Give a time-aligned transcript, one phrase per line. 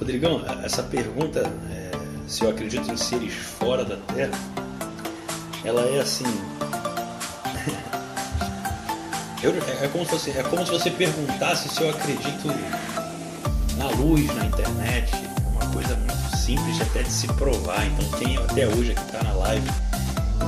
[0.00, 1.90] Rodrigão, essa pergunta, é,
[2.26, 4.32] se eu acredito em seres fora da Terra,
[5.62, 6.24] ela é assim.
[9.42, 12.48] eu, é, como se você, é como se você perguntasse se eu acredito
[13.76, 15.14] na luz, na internet.
[15.14, 17.86] É uma coisa muito simples até de se provar.
[17.86, 19.70] Então, quem até hoje aqui está na live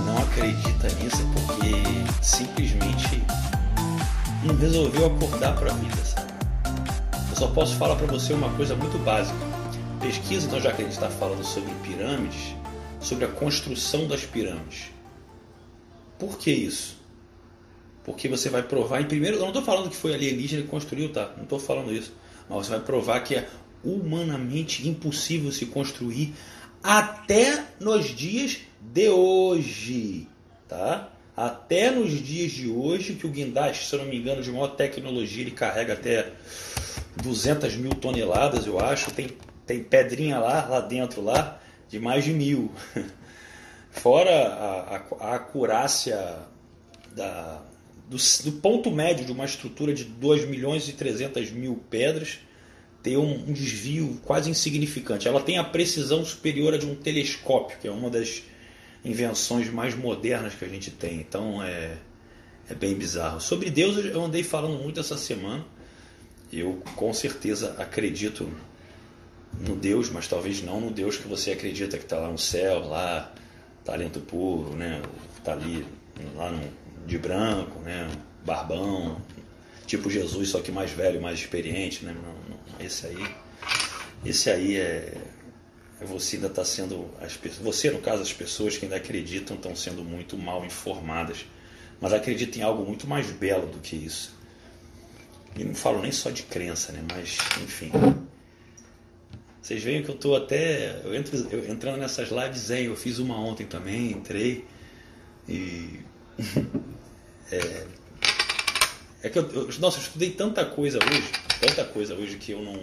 [0.07, 1.75] não acredita nisso é porque
[2.23, 3.23] simplesmente
[4.45, 6.22] não resolveu acordar para a vida, sabe?
[7.43, 9.37] Só posso falar para você uma coisa muito básica.
[10.01, 12.55] Pesquisa, então, já que a gente está falando sobre pirâmides,
[13.01, 14.93] sobre a construção das pirâmides.
[16.21, 16.97] Por que isso?
[18.05, 21.13] Porque você vai provar, em primeiro, eu não estou falando que foi alienígena que construiu,
[21.13, 21.33] tá?
[21.37, 22.15] Não estou falando isso.
[22.49, 23.49] Mas você vai provar que é
[23.83, 26.35] humanamente impossível se construir
[26.81, 30.29] até nos dias de hoje,
[30.69, 31.11] tá?
[31.37, 34.77] Até nos dias de hoje, que o guindaste, se eu não me engano, de maior
[34.77, 36.31] tecnologia, ele carrega até
[37.17, 39.11] 200 mil toneladas, eu acho.
[39.11, 39.29] Tem,
[39.67, 42.71] tem pedrinha lá, lá dentro, lá, de mais de mil.
[43.91, 46.39] Fora a, a, a acurácia
[47.15, 47.63] da,
[48.09, 52.39] do, do, ponto médio de uma estrutura de 2 milhões e 300 mil pedras,
[53.03, 55.29] ter um, um desvio quase insignificante.
[55.29, 58.43] Ela tem a precisão superior a de um telescópio, que é uma das
[59.05, 61.17] invenções mais modernas que a gente tem.
[61.21, 61.97] Então é,
[62.71, 63.41] é bem bizarro.
[63.41, 65.65] Sobre Deus eu andei falando muito essa semana.
[66.53, 68.49] Eu com certeza acredito
[69.61, 72.87] no Deus, mas talvez não no Deus que você acredita que está lá no céu,
[72.87, 73.33] lá,
[73.85, 75.03] talento puro, né?
[75.39, 75.87] Está ali
[76.35, 76.63] lá no,
[77.07, 78.11] de branco, né?
[78.45, 79.21] Barbão,
[79.87, 82.15] tipo Jesus, só que mais velho, mais experiente, né?
[82.15, 83.35] Não, não, esse aí,
[84.25, 85.15] esse aí é,
[86.01, 89.75] é você ainda está sendo as você no caso as pessoas que ainda acreditam estão
[89.77, 91.47] sendo muito mal informadas,
[92.01, 94.42] mas acreditam em algo muito mais belo do que isso.
[95.57, 97.05] E não falo nem só de crença, né?
[97.11, 97.91] Mas enfim.
[99.61, 103.19] Vocês veem que eu estou até eu entro eu, entrando nessas lives aí, eu fiz
[103.19, 104.65] uma ontem também, entrei
[105.49, 106.01] e
[107.53, 107.87] é,
[109.23, 112.61] é que eu, eu, nossa, eu estudei tanta coisa hoje, tanta coisa hoje que eu
[112.61, 112.75] não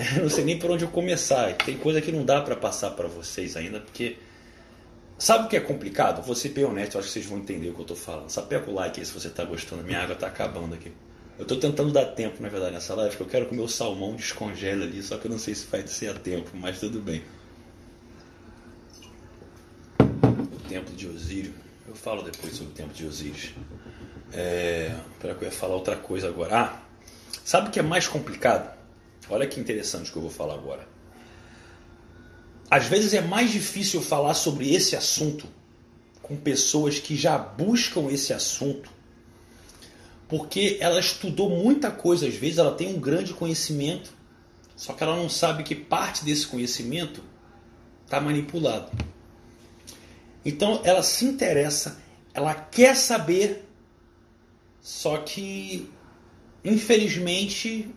[0.16, 1.52] eu não sei nem por onde eu começar.
[1.58, 4.16] Tem coisa que não dá para passar para vocês ainda, porque
[5.18, 6.22] sabe o que é complicado?
[6.22, 8.30] Vou ser bem honesto, acho que vocês vão entender o que eu estou falando.
[8.30, 9.84] Sapeca o like aí se você está gostando.
[9.84, 10.90] Minha água está acabando aqui.
[11.38, 14.14] Eu estou tentando dar tempo, na verdade, nessa live, porque eu quero que o salmão
[14.14, 17.22] descongele ali, só que eu não sei se vai ser a tempo, mas tudo bem.
[19.98, 21.54] O templo de Osírio.
[21.88, 23.54] Eu falo depois sobre o templo de Osíris.
[24.32, 26.56] É, para que eu ia falar outra coisa agora.
[26.56, 26.80] Ah,
[27.44, 28.78] sabe o que é mais complicado?
[29.28, 30.86] Olha que interessante que eu vou falar agora.
[32.70, 35.48] Às vezes é mais difícil falar sobre esse assunto
[36.22, 38.88] com pessoas que já buscam esse assunto,
[40.30, 44.12] porque ela estudou muita coisa, às vezes ela tem um grande conhecimento,
[44.76, 47.20] só que ela não sabe que parte desse conhecimento
[48.04, 48.92] está manipulado.
[50.44, 52.00] Então ela se interessa,
[52.32, 53.64] ela quer saber,
[54.80, 55.90] só que
[56.64, 57.92] infelizmente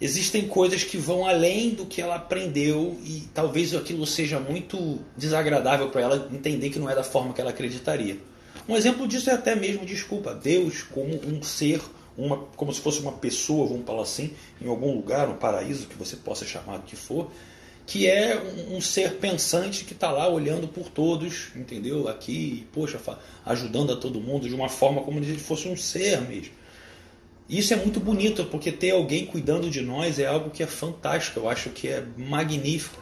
[0.00, 5.90] existem coisas que vão além do que ela aprendeu e talvez aquilo seja muito desagradável
[5.90, 8.18] para ela entender que não é da forma que ela acreditaria.
[8.66, 11.80] Um exemplo disso é até mesmo, desculpa, Deus como um ser,
[12.16, 15.96] uma, como se fosse uma pessoa, vamos falar assim, em algum lugar, um paraíso que
[15.96, 17.30] você possa chamar do que for,
[17.86, 22.06] que é um, um ser pensante que está lá olhando por todos, entendeu?
[22.08, 23.00] Aqui, poxa,
[23.46, 26.52] ajudando a todo mundo de uma forma como se fosse um ser mesmo.
[27.48, 31.40] Isso é muito bonito, porque ter alguém cuidando de nós é algo que é fantástico,
[31.40, 33.00] eu acho que é magnífico.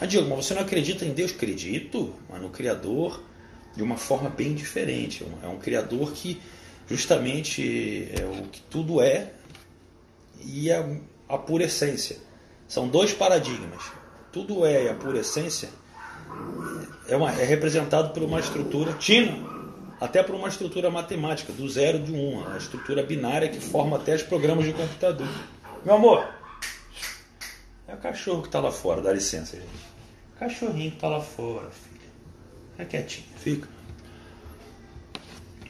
[0.00, 1.30] Ah, Diego, mas você não acredita em Deus?
[1.32, 3.22] Acredito, mas no Criador
[3.80, 5.26] de uma forma bem diferente.
[5.42, 6.38] É um Criador que
[6.86, 9.32] justamente é o que tudo é
[10.44, 10.86] e a,
[11.26, 12.18] a pura essência.
[12.68, 13.82] São dois paradigmas.
[14.30, 15.70] Tudo é e a pura essência
[17.08, 18.92] é, uma, é representado por uma estrutura.
[18.92, 19.34] Tina,
[19.98, 23.96] até por uma estrutura matemática, do zero e do um, a estrutura binária que forma
[23.96, 25.28] até os programas de computador.
[25.86, 26.28] Meu amor,
[27.88, 29.66] é o cachorro que está lá fora, dá licença, gente.
[30.36, 31.99] O cachorrinho que está lá fora, filha.
[32.80, 33.68] Fica quietinho, fica.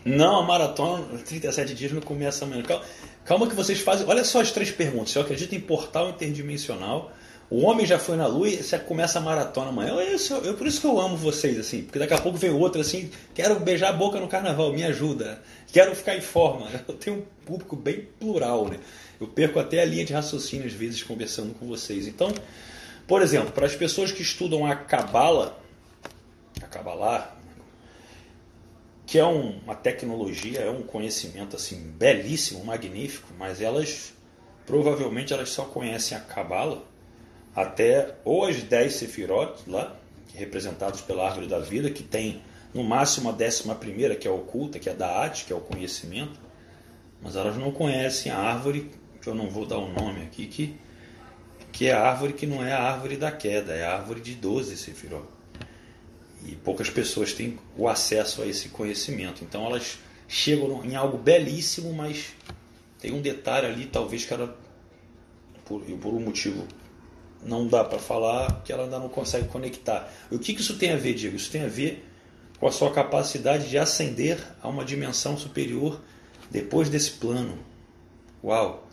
[0.05, 2.63] Não, a maratona, 37 dias não começa amanhã.
[2.63, 2.85] Calma,
[3.25, 4.07] calma que vocês fazem.
[4.07, 5.15] Olha só as três perguntas.
[5.15, 7.13] Eu acredito em portal interdimensional
[7.51, 9.91] o homem já foi na lua e você começa a maratona amanhã.
[9.91, 12.51] Eu, eu, eu, por isso que eu amo vocês, assim, porque daqui a pouco vem
[12.51, 15.43] outro assim, quero beijar a boca no carnaval, me ajuda.
[15.73, 16.69] Quero ficar em forma.
[16.87, 18.79] Eu tenho um público bem plural, né?
[19.21, 22.07] Eu perco até a linha de raciocínio às vezes conversando com vocês.
[22.07, 22.33] Então,
[23.07, 25.60] por exemplo, para as pessoas que estudam a Cabala,
[26.71, 27.37] Kabbalah,
[29.07, 34.15] que é um, uma tecnologia, é um conhecimento assim belíssimo, magnífico, mas elas
[34.65, 36.85] provavelmente elas só conhecem a Cabala
[37.55, 39.97] até ou as 10 Sefirot lá,
[40.33, 42.41] representados pela árvore da vida, que tem
[42.73, 45.61] no máximo a décima primeira, que é oculta, que é da At, que é o
[45.61, 46.39] conhecimento,
[47.21, 50.47] mas elas não conhecem a árvore, que eu não vou dar o um nome aqui,
[50.47, 50.77] que,
[51.73, 54.35] que é a árvore que não é a árvore da queda, é a árvore de
[54.37, 55.40] 12 Sefirot.
[56.47, 59.45] E poucas pessoas têm o acesso a esse conhecimento.
[59.45, 62.35] Então elas chegam em algo belíssimo, mas
[62.99, 64.57] tem um detalhe ali, talvez que ela,
[65.65, 66.67] por, por um motivo
[67.43, 70.13] não dá para falar, que ela ainda não consegue conectar.
[70.31, 71.37] O que, que isso tem a ver, Diego?
[71.37, 72.07] Isso tem a ver
[72.59, 76.01] com a sua capacidade de ascender a uma dimensão superior
[76.51, 77.59] depois desse plano.
[78.45, 78.87] Uau!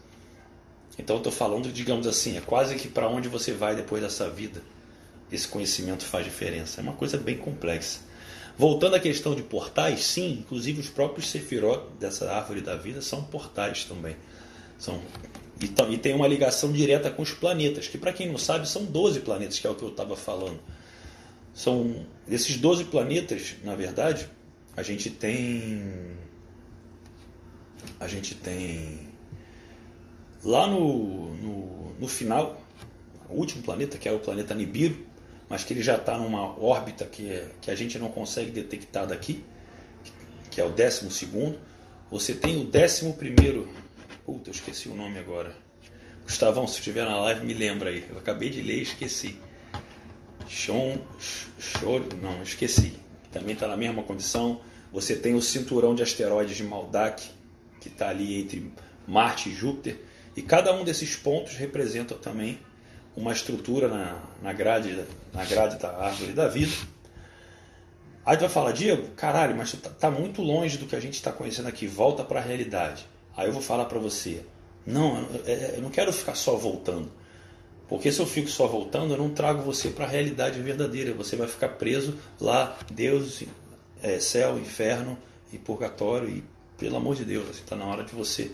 [0.97, 4.61] Então estou falando, digamos assim, é quase que para onde você vai depois dessa vida.
[5.31, 6.79] Esse conhecimento faz diferença.
[6.79, 7.99] É uma coisa bem complexa.
[8.57, 13.23] Voltando à questão de portais, sim, inclusive os próprios Sefirot dessa árvore da vida são
[13.23, 14.15] portais também.
[14.79, 14.99] São,
[15.61, 18.85] e, e tem uma ligação direta com os planetas, que para quem não sabe são
[18.85, 20.59] 12 planetas, que é o que eu estava falando.
[21.53, 24.27] São desses 12 planetas, na verdade,
[24.75, 26.15] a gente tem
[27.99, 29.07] a gente tem
[30.43, 32.61] lá no, no, no final,
[33.29, 35.06] o último planeta, que é o planeta Nibiru,
[35.49, 39.07] mas que ele já está numa órbita que, é, que a gente não consegue detectar
[39.07, 39.43] daqui,
[40.51, 41.57] que é o décimo segundo.
[42.11, 43.67] Você tem o décimo primeiro.
[44.25, 45.55] Puta, eu esqueci o nome agora.
[46.23, 48.05] Gustavão, se estiver na live, me lembra aí.
[48.09, 49.39] Eu acabei de ler e esqueci.
[50.47, 50.97] Chon,
[51.59, 52.93] Chor, não, esqueci.
[53.31, 54.61] Também está na mesma condição.
[54.91, 57.29] Você tem o cinturão de asteroides de Maldak,
[57.79, 58.71] que está ali entre
[59.07, 59.97] Marte e Júpiter.
[60.35, 62.59] E cada um desses pontos representa também
[63.17, 65.03] uma estrutura na, na, grade,
[65.33, 66.71] na grade da árvore da vida.
[68.23, 70.99] Aí tu vai falar, Diego, caralho, mas tu tá, tá muito longe do que a
[70.99, 73.07] gente está conhecendo aqui, volta para a realidade.
[73.35, 74.45] Aí eu vou falar para você,
[74.85, 75.27] não,
[75.75, 77.11] eu não quero ficar só voltando.
[77.89, 81.13] Porque se eu fico só voltando, eu não trago você para a realidade verdadeira.
[81.13, 83.43] Você vai ficar preso lá, Deus,
[84.03, 85.17] é, céu, inferno
[85.53, 86.29] e purgatório.
[86.29, 86.43] E
[86.77, 88.51] pelo amor de Deus, está assim, na hora de você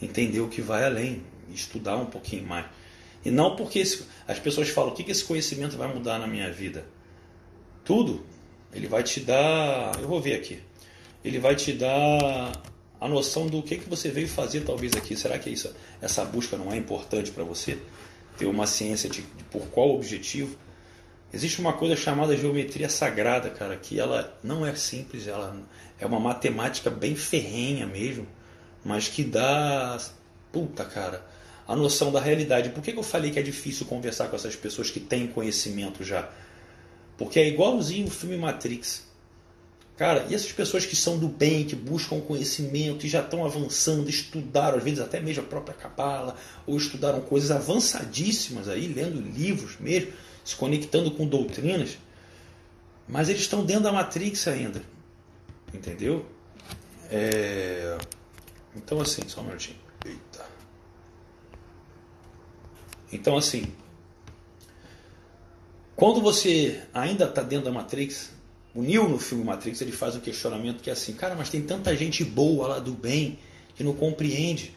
[0.00, 2.66] entender o que vai além, estudar um pouquinho mais.
[3.24, 6.26] E não porque esse, as pessoas falam, o que, que esse conhecimento vai mudar na
[6.26, 6.86] minha vida?
[7.84, 8.24] Tudo.
[8.72, 9.98] Ele vai te dar.
[10.00, 10.60] Eu vou ver aqui.
[11.24, 12.52] Ele vai te dar
[13.00, 15.16] a noção do que, que você veio fazer talvez aqui.
[15.16, 17.78] Será que isso, essa busca não é importante para você?
[18.36, 20.56] Ter uma ciência de, de por qual objetivo?
[21.32, 25.60] Existe uma coisa chamada geometria sagrada, cara, que ela não é simples, ela
[25.98, 28.26] é uma matemática bem ferrenha mesmo,
[28.84, 29.98] mas que dá.
[30.52, 31.35] Puta, cara
[31.66, 32.70] a noção da realidade.
[32.70, 36.30] Por que, eu falei que é difícil conversar com essas pessoas que têm conhecimento já?
[37.18, 39.04] Porque é igualzinho o filme Matrix.
[39.96, 44.10] Cara, e essas pessoas que são do bem, que buscam conhecimento e já estão avançando,
[44.10, 46.36] estudaram, às vezes até mesmo a própria Cabala,
[46.66, 50.12] ou estudaram coisas avançadíssimas aí, lendo livros mesmo,
[50.44, 51.96] se conectando com doutrinas,
[53.08, 54.82] mas eles estão dentro da Matrix ainda.
[55.72, 56.26] Entendeu?
[57.10, 57.96] É...
[58.76, 59.85] Então, assim, só um minutinho.
[63.12, 63.72] Então, assim,
[65.94, 68.30] quando você ainda está dentro da Matrix,
[68.74, 71.62] o Neo no filme Matrix ele faz um questionamento que é assim, cara, mas tem
[71.62, 73.38] tanta gente boa lá do bem
[73.74, 74.76] que não compreende.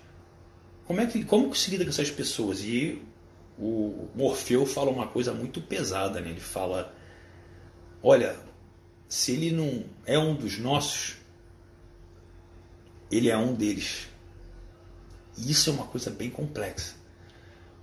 [0.85, 2.61] Como é que como se lida com essas pessoas?
[2.61, 3.01] E
[3.57, 6.29] o Morfeu fala uma coisa muito pesada, né?
[6.29, 6.95] Ele fala,
[8.01, 8.37] olha,
[9.09, 11.17] se ele não é um dos nossos,
[13.11, 14.07] ele é um deles.
[15.37, 16.95] E isso é uma coisa bem complexa.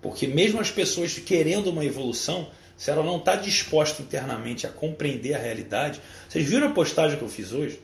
[0.06, 5.34] Porque mesmo as pessoas querendo uma evolução, se ela não está disposta internamente a compreender
[5.34, 7.80] a realidade, vocês viram a postagem que eu fiz hoje?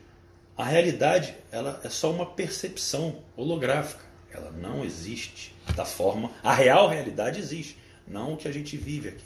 [0.56, 4.04] A realidade ela é só uma percepção holográfica.
[4.32, 6.30] Ela não existe da forma.
[6.44, 7.76] A real realidade existe,
[8.06, 9.24] não o que a gente vive aqui.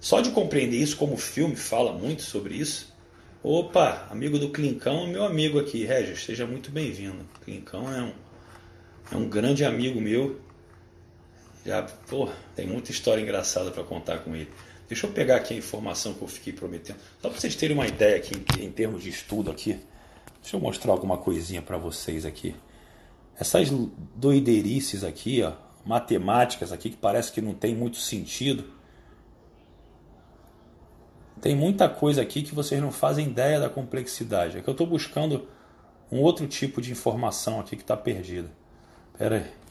[0.00, 2.96] Só de compreender isso, como o filme fala muito sobre isso.
[3.42, 7.28] Opa, amigo do Clincão, meu amigo aqui, Regis, seja muito bem-vindo.
[7.44, 8.12] Clincão é um,
[9.12, 10.47] é um grande amigo meu
[11.68, 14.50] já, pô, tem muita história engraçada para contar com ele.
[14.88, 16.96] Deixa eu pegar aqui a informação que eu fiquei prometendo.
[17.20, 19.78] Só para vocês terem uma ideia aqui em, em termos de estudo aqui.
[20.40, 22.56] Deixa eu mostrar alguma coisinha para vocês aqui.
[23.38, 23.68] Essas
[24.16, 25.52] doiderices aqui, ó,
[25.84, 28.64] matemáticas aqui que parece que não tem muito sentido.
[31.42, 34.56] Tem muita coisa aqui que vocês não fazem ideia da complexidade.
[34.56, 35.46] É que eu estou buscando
[36.10, 38.50] um outro tipo de informação aqui que está perdida.
[39.18, 39.67] Pera aí.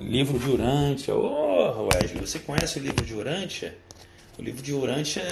[0.00, 1.14] Livro de Urântia.
[1.14, 3.76] Oh, Wesley, você conhece o livro de Urântia?
[4.38, 5.22] O livro de Urântia,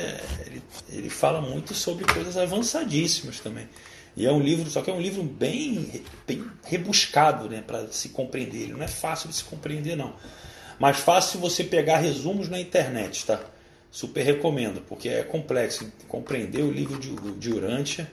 [0.47, 3.69] ele, ele fala muito sobre coisas avançadíssimas também.
[4.17, 8.11] E é um livro, só que é um livro bem, bem rebuscado, né, para se
[8.11, 8.63] compreender.
[8.63, 10.15] Ele não é fácil de se compreender não.
[10.79, 13.41] Mais fácil você pegar resumos na internet, tá?
[13.91, 18.11] Super recomendo, porque é complexo compreender o livro de, de Urântia.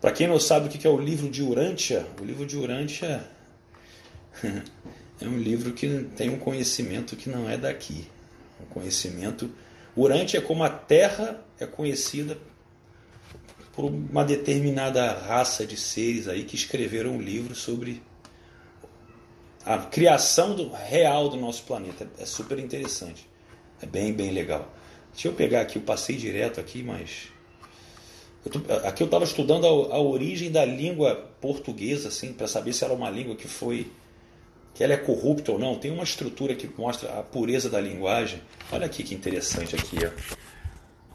[0.00, 3.24] Para quem não sabe o que é o livro de Urântia, o livro de Urântia
[5.20, 8.06] é um livro que tem um conhecimento que não é daqui.
[8.60, 9.50] Um conhecimento.
[9.96, 12.38] Urântia é como a Terra é conhecida
[13.72, 18.02] por uma determinada raça de seres aí que escreveram um livro sobre
[19.64, 22.08] a criação do, real do nosso planeta.
[22.18, 23.28] É super interessante.
[23.80, 24.72] É bem, bem legal.
[25.12, 27.28] Deixa eu pegar aqui, eu passei direto aqui, mas.
[28.44, 32.72] Eu tô, aqui eu estava estudando a, a, origem da língua portuguesa, assim, para saber
[32.72, 33.90] se era uma língua que foi.
[34.74, 35.78] Que ela é corrupta ou não.
[35.78, 38.42] Tem uma estrutura que mostra a pureza da linguagem.
[38.72, 39.98] Olha aqui que interessante aqui,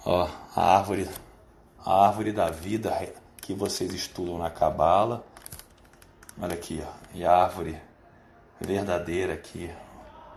[0.05, 0.12] ó.
[0.12, 1.07] ó a árvore.
[1.83, 2.91] A árvore da vida
[3.41, 5.25] que vocês estudam na Cabala.
[6.39, 6.91] Olha aqui, ó.
[7.13, 7.77] E a árvore
[8.59, 9.69] verdadeira aqui,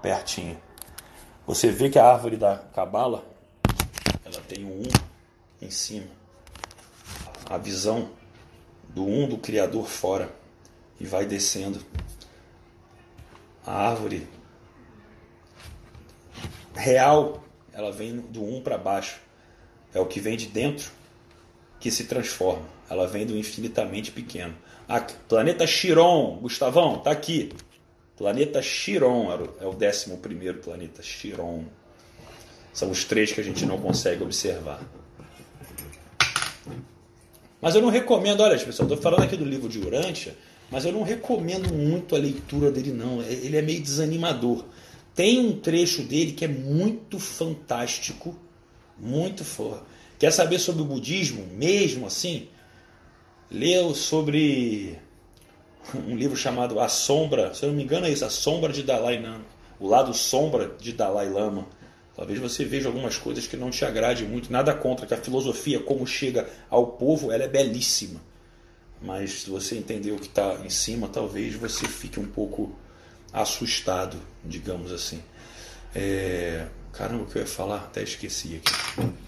[0.02, 0.60] pertinho.
[1.46, 3.24] Você vê que a árvore da cabala,
[4.24, 4.82] ela tem um 1
[5.62, 6.06] em cima.
[7.48, 8.10] A visão
[8.90, 10.30] do um do Criador fora
[11.00, 11.80] e vai descendo.
[13.68, 14.26] A árvore
[16.74, 19.20] real, ela vem do um para baixo.
[19.92, 20.90] É o que vem de dentro
[21.78, 22.64] que se transforma.
[22.88, 24.56] Ela vem do infinitamente pequeno.
[24.88, 27.52] Ah, planeta Chiron, Gustavão, tá aqui.
[28.16, 31.66] Planeta Chiron é o décimo primeiro planeta, Chiron.
[32.72, 34.80] São os três que a gente não consegue observar.
[37.60, 40.34] Mas eu não recomendo, olha pessoal, estou falando aqui do livro de Urântia,
[40.70, 43.22] mas eu não recomendo muito a leitura dele não.
[43.22, 44.64] É, ele é meio desanimador.
[45.14, 48.38] Tem um trecho dele que é muito fantástico,
[48.98, 49.84] muito forte.
[50.18, 52.48] Quer saber sobre o budismo mesmo assim?
[53.50, 54.98] Leu sobre
[55.94, 58.82] um livro chamado A Sombra, se eu não me engano é isso, A Sombra de
[58.82, 59.46] Dalai Lama,
[59.80, 61.66] o lado sombra de Dalai Lama.
[62.14, 65.78] Talvez você veja algumas coisas que não te agrade muito, nada contra que a filosofia
[65.78, 68.20] como chega ao povo, ela é belíssima.
[69.00, 72.76] Mas se você entender o que está em cima, talvez você fique um pouco
[73.32, 75.22] assustado, digamos assim.
[75.94, 76.66] É...
[76.92, 77.76] Caramba, o que eu ia falar?
[77.76, 79.18] Até esqueci aqui.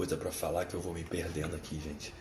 [0.00, 2.14] coisa para falar que eu vou me perdendo aqui, gente.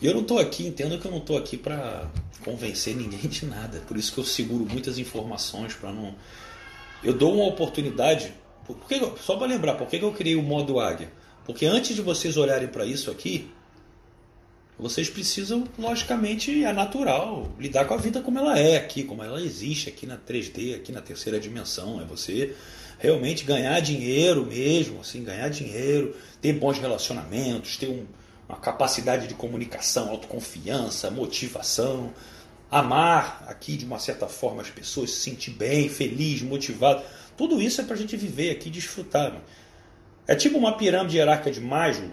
[0.00, 2.08] E eu não estou aqui, entendo que eu não estou aqui para
[2.44, 3.80] convencer ninguém de nada.
[3.80, 6.14] Por isso que eu seguro muitas informações para não.
[7.02, 8.32] Eu dou uma oportunidade.
[9.20, 11.10] Só para lembrar, por que eu criei o modo águia?
[11.44, 13.50] Porque antes de vocês olharem para isso aqui,
[14.80, 19.40] vocês precisam, logicamente, é natural, lidar com a vida como ela é aqui, como ela
[19.40, 22.00] existe aqui na 3D, aqui na terceira dimensão.
[22.00, 22.54] É você
[22.98, 28.06] realmente ganhar dinheiro mesmo, assim, ganhar dinheiro, ter bons relacionamentos, ter um,
[28.48, 32.12] uma capacidade de comunicação, autoconfiança, motivação,
[32.70, 37.02] amar aqui de uma certa forma as pessoas, se sentir bem, feliz, motivado.
[37.40, 39.32] Tudo isso é para a gente viver aqui e desfrutar.
[39.32, 39.40] Né?
[40.26, 42.10] É tipo uma pirâmide hierárquica de Maslow.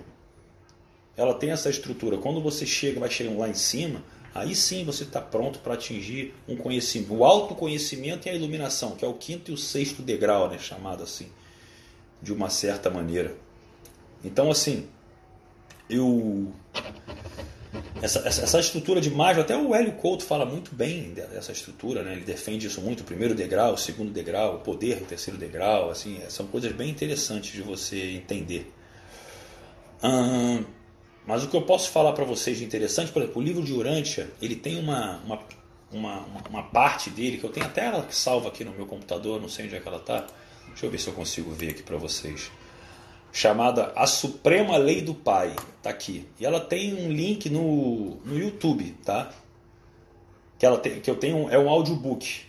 [1.18, 2.18] Ela tem essa estrutura.
[2.18, 4.02] Quando você chega, vai chegando lá em cima,
[4.34, 9.04] aí sim você está pronto para atingir um conhecimento, o autoconhecimento e a iluminação, que
[9.04, 11.30] é o quinto e o sexto degrau, né, chamado assim,
[12.22, 13.36] de uma certa maneira.
[14.24, 14.88] Então, assim,
[15.90, 16.54] eu
[18.02, 22.04] essa, essa, essa, estrutura de mágica, até o Hélio Couto fala muito bem dessa estrutura,
[22.04, 22.14] né?
[22.14, 25.90] ele defende isso muito, o primeiro degrau, o segundo degrau, o poder, o terceiro degrau,
[25.90, 28.72] assim, são coisas bem interessantes de você entender.
[30.04, 30.64] Hum,
[31.26, 33.74] mas o que eu posso falar para vocês de interessante, por exemplo, o livro de
[33.74, 35.40] Urântia, ele tem uma, uma,
[35.92, 39.50] uma, uma, parte dele, que eu tenho até ela salva aqui no meu computador, não
[39.50, 40.26] sei onde é que ela está.
[40.68, 42.52] Deixa eu ver se eu consigo ver aqui para vocês.
[43.38, 45.56] Chamada A Suprema Lei do Pai.
[45.84, 46.28] Tá aqui.
[46.40, 49.32] E ela tem um link no, no YouTube, tá?
[50.58, 52.48] Que, ela tem, que eu tenho, é um audiobook.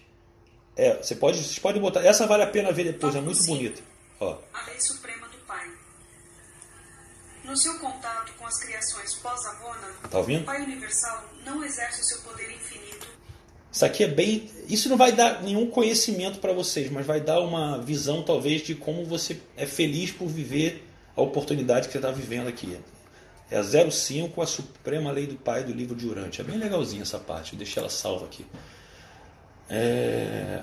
[0.75, 2.00] É, você pode, vocês podem botar.
[2.00, 3.83] Essa vale a pena ver depois, é muito bonita.
[4.18, 4.38] Ó.
[4.54, 5.71] A Lei Suprema do Pai.
[7.45, 12.21] No seu contato com as criações pós-Avona, tá o Pai Universal não exerce o seu
[12.23, 13.18] poder infinito.
[13.71, 14.51] Isso aqui é bem.
[14.69, 18.75] Isso não vai dar nenhum conhecimento para vocês, mas vai dar uma visão, talvez, de
[18.75, 20.85] como você é feliz por viver
[21.15, 22.79] a oportunidade que você está vivendo aqui.
[23.51, 26.41] É a 05, a Suprema Lei do Pai do livro de Urante.
[26.41, 28.45] É bem legalzinha essa parte, eu deixei ela salva aqui.
[29.69, 30.63] É...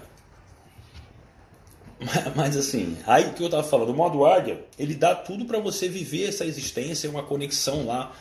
[2.35, 5.87] Mas assim, aí que eu estava falando, o modo águia, ele dá tudo para você
[5.87, 8.13] viver essa existência, uma conexão lá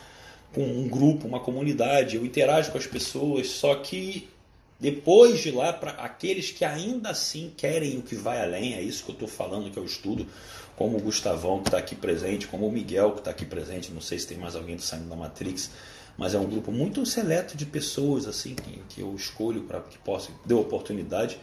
[0.53, 2.15] com um grupo, uma comunidade.
[2.15, 4.29] Eu interajo com as pessoas, só que
[4.79, 9.05] Depois de lá, para aqueles que ainda assim querem o que vai além, é isso
[9.05, 10.27] que eu estou falando, que eu estudo,
[10.75, 14.01] como o Gustavão que está aqui presente, como o Miguel que está aqui presente, não
[14.01, 15.71] sei se tem mais alguém do saindo da Matrix,
[16.17, 19.97] mas é um grupo muito seleto de pessoas assim que, que eu escolho para que
[19.97, 21.39] possa dê oportunidade.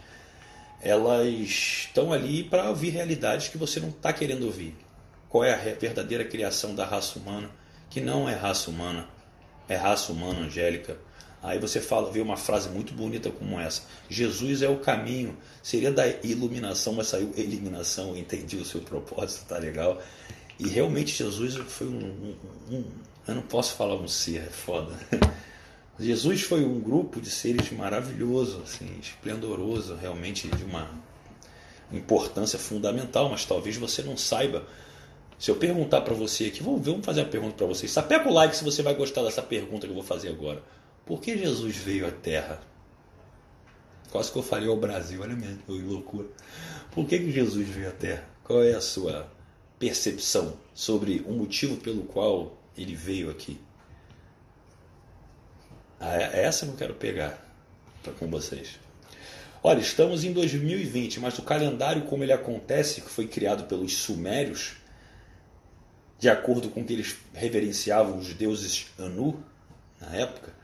[0.81, 4.75] Elas estão ali para ouvir realidades que você não está querendo ouvir.
[5.29, 7.51] Qual é a verdadeira criação da raça humana?
[7.89, 9.07] Que não é raça humana,
[9.69, 10.99] é raça humana angélica.
[11.43, 15.37] Aí você fala, vê uma frase muito bonita como essa: Jesus é o caminho.
[15.63, 18.11] Seria da iluminação, mas saiu eliminação.
[18.11, 20.01] Eu entendi o seu propósito, tá legal.
[20.59, 22.37] E realmente Jesus foi um,
[22.71, 22.85] um, um
[23.27, 24.95] eu não posso falar um ser, é foda.
[25.99, 30.91] Jesus foi um grupo de seres maravilhoso, assim, esplendoroso, realmente de uma
[31.93, 34.67] importância fundamental, mas talvez você não saiba.
[35.39, 37.91] Se eu perguntar para você aqui, vamos, vamos fazer uma pergunta para vocês.
[37.91, 40.63] Sapeca o like se você vai gostar dessa pergunta que eu vou fazer agora.
[41.07, 42.61] Por que Jesus veio à Terra?
[44.11, 46.29] Quase que eu falei ao Brasil, olha mesmo, que loucura.
[46.91, 48.29] Por que, que Jesus veio à Terra?
[48.45, 49.31] Qual é a sua
[49.83, 53.61] percepção sobre o motivo pelo qual ele veio aqui.
[55.99, 57.45] Ah, é essa que eu quero pegar
[58.17, 58.79] com vocês.
[59.61, 64.77] Olha, estamos em 2020, mas o calendário como ele acontece, que foi criado pelos sumérios,
[66.17, 69.43] de acordo com que eles reverenciavam os deuses Anu
[70.01, 70.55] na época,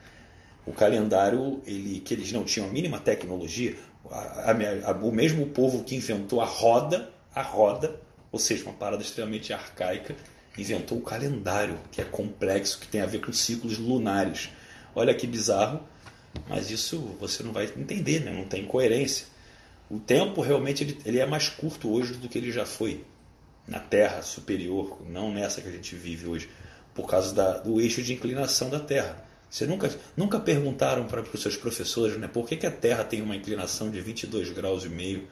[0.69, 3.75] o calendário ele, que eles não tinham a mínima tecnologia,
[4.11, 7.99] a, a, a, o mesmo povo que inventou a roda, a roda,
[8.31, 10.15] ou seja, uma parada extremamente arcaica,
[10.59, 14.51] inventou o calendário, que é complexo, que tem a ver com ciclos lunares.
[14.95, 15.81] Olha que bizarro,
[16.49, 18.33] mas isso você não vai entender, né?
[18.33, 19.27] não tem coerência.
[19.91, 23.05] O tempo realmente ele, ele é mais curto hoje do que ele já foi
[23.67, 26.51] na Terra superior, não nessa que a gente vive hoje,
[26.95, 29.28] por causa da, do eixo de inclinação da Terra.
[29.51, 33.23] Você nunca, nunca perguntaram para os seus professores né, por que, que a Terra tem
[33.23, 35.27] uma inclinação de 22 graus e meio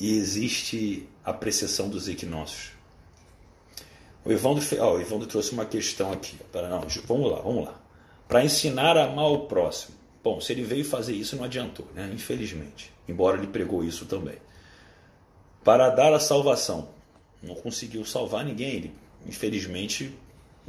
[0.00, 2.72] e existe a precessão dos equinócios?
[4.24, 6.36] O Evandro, o trouxe uma questão aqui.
[6.52, 7.80] Para não, vamos lá, vamos lá.
[8.28, 9.96] Para ensinar a amar o próximo.
[10.22, 12.10] Bom, se ele veio fazer isso, não adiantou, né?
[12.12, 12.92] infelizmente.
[13.08, 14.36] Embora ele pregou isso também.
[15.64, 16.88] Para dar a salvação.
[17.42, 18.74] Não conseguiu salvar ninguém.
[18.74, 18.94] Ele,
[19.26, 20.14] infelizmente,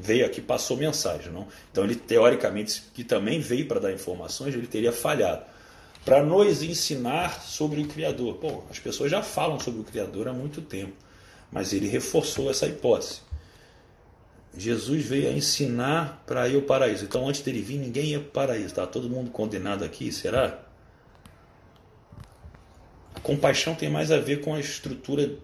[0.01, 1.31] veio aqui passou mensagem.
[1.31, 1.47] Não?
[1.71, 5.43] Então, ele, teoricamente, que também veio para dar informações, ele teria falhado.
[6.03, 8.37] Para nos ensinar sobre o Criador.
[8.41, 10.93] Bom, as pessoas já falam sobre o Criador há muito tempo.
[11.51, 13.21] Mas ele reforçou essa hipótese.
[14.57, 17.05] Jesus veio a ensinar para ir ao paraíso.
[17.05, 18.67] Então, antes dele vir, ninguém ia para o paraíso.
[18.67, 20.59] Está todo mundo condenado aqui, será?
[23.13, 25.37] A compaixão tem mais a ver com a estrutura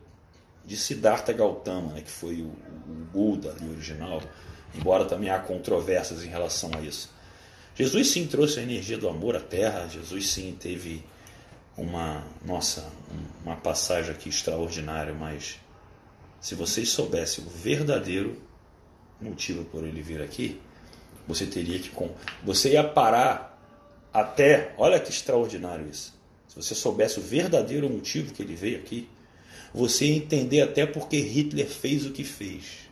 [0.65, 4.21] de Siddhartha Gautama, né, que foi o, o Buda original,
[4.75, 7.09] embora também há controvérsias em relação a isso.
[7.75, 11.03] Jesus sim trouxe a energia do amor à terra, Jesus sim teve
[11.77, 12.91] uma, nossa,
[13.43, 15.59] uma passagem aqui extraordinária, mas
[16.41, 18.41] se vocês soubessem o verdadeiro
[19.21, 20.59] motivo por ele vir aqui,
[21.27, 21.91] você teria que.
[22.43, 23.59] Você ia parar
[24.13, 24.73] até.
[24.77, 26.15] Olha que extraordinário isso.
[26.47, 29.09] Se você soubesse o verdadeiro motivo que ele veio aqui,
[29.73, 32.86] você ia entender até porque Hitler fez o que fez.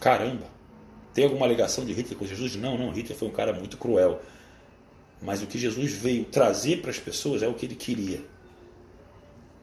[0.00, 0.46] Caramba!
[1.12, 2.56] Tem alguma ligação de Hitler com Jesus?
[2.56, 2.90] Não, não.
[2.90, 4.20] Hitler foi um cara muito cruel.
[5.20, 8.24] Mas o que Jesus veio trazer para as pessoas é o que ele queria.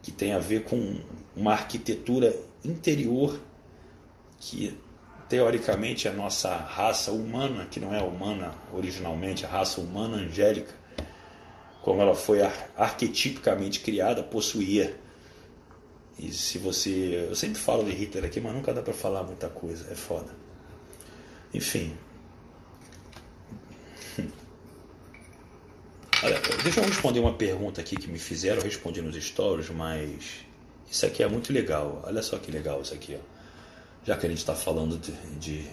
[0.02, 1.00] Que tem a ver com
[1.34, 3.40] uma arquitetura interior
[4.38, 4.76] que
[5.28, 10.72] teoricamente a nossa raça humana, que não é humana originalmente, a raça humana angélica,
[11.82, 12.40] como ela foi
[12.76, 14.96] arquetipicamente criada, possuía.
[16.18, 17.26] E se você.
[17.28, 20.34] Eu sempre falo de Hitler aqui, mas nunca dá para falar muita coisa, é foda.
[21.54, 21.96] Enfim.
[26.22, 30.44] Olha, deixa eu responder uma pergunta aqui que me fizeram, eu respondi nos stories, mas
[30.90, 32.02] isso aqui é muito legal.
[32.04, 33.38] Olha só que legal isso aqui, ó
[34.08, 35.66] já que a gente está falando de, de,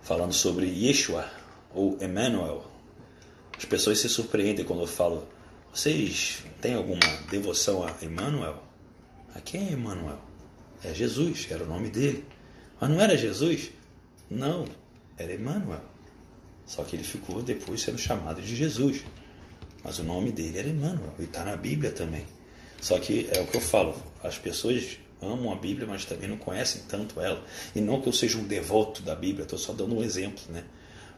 [0.00, 1.28] falando sobre Yeshua
[1.74, 2.64] ou Emmanuel,
[3.54, 5.28] as pessoas se surpreendem quando eu falo:
[5.70, 8.62] vocês têm alguma devoção a Emmanuel?
[9.34, 10.18] A quem é Emmanuel?
[10.82, 12.24] É Jesus, era o nome dele.
[12.80, 13.70] Mas não era Jesus?
[14.30, 14.66] Não,
[15.16, 15.82] era Emmanuel.
[16.66, 19.04] Só que ele ficou depois sendo chamado de Jesus.
[19.84, 22.24] Mas o nome dele era Emmanuel e está na Bíblia também.
[22.80, 26.36] Só que é o que eu falo, as pessoas amam a Bíblia, mas também não
[26.36, 27.44] conhecem tanto ela.
[27.74, 30.64] E não que eu seja um devoto da Bíblia, estou só dando um exemplo, né?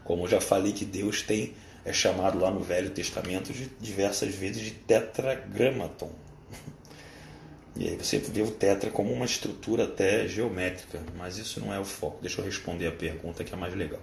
[0.03, 4.33] Como eu já falei que Deus tem é chamado lá no Velho Testamento de diversas
[4.33, 6.11] vezes de tetragramaton.
[7.75, 11.79] E aí você vê o tetra como uma estrutura até geométrica, mas isso não é
[11.79, 12.19] o foco.
[12.21, 13.99] Deixa eu responder a pergunta que é mais legal.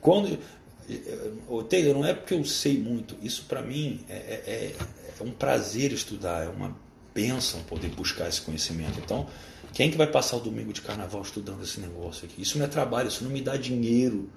[0.00, 0.38] Quando
[1.48, 3.16] o Taylor, não é porque eu sei muito.
[3.22, 4.74] Isso para mim é, é, é,
[5.18, 6.76] é, um prazer estudar, é uma
[7.14, 8.98] bênção poder buscar esse conhecimento.
[8.98, 9.26] Então,
[9.72, 12.42] quem que vai passar o domingo de carnaval estudando esse negócio aqui?
[12.42, 14.30] Isso não é trabalho, isso não me dá dinheiro.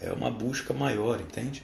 [0.00, 1.62] É uma busca maior, entende?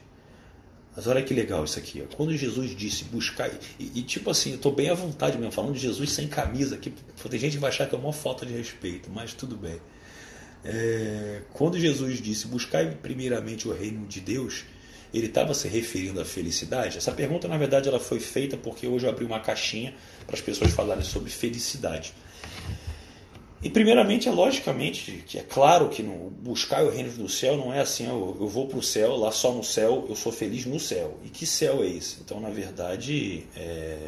[0.96, 2.02] Mas olha que legal isso aqui.
[2.02, 2.16] Ó.
[2.16, 5.74] Quando Jesus disse buscar, e, e tipo assim, eu estou bem à vontade mesmo, falando
[5.74, 6.92] de Jesus sem camisa aqui.
[7.28, 9.78] Tem gente que vai achar que é uma falta de respeito, mas tudo bem.
[10.64, 14.64] É, quando Jesus disse buscar primeiramente o reino de Deus,
[15.12, 16.96] ele estava se referindo à felicidade?
[16.96, 19.94] Essa pergunta, na verdade, ela foi feita porque hoje eu abri uma caixinha
[20.26, 22.14] para as pessoas falarem sobre felicidade.
[23.62, 27.72] E primeiramente é logicamente que é claro que no buscar o reino do céu não
[27.72, 30.66] é assim, eu, eu vou para o céu, lá só no céu eu sou feliz
[30.66, 31.18] no céu.
[31.24, 32.18] E que céu é esse?
[32.20, 33.98] Então, na verdade, é...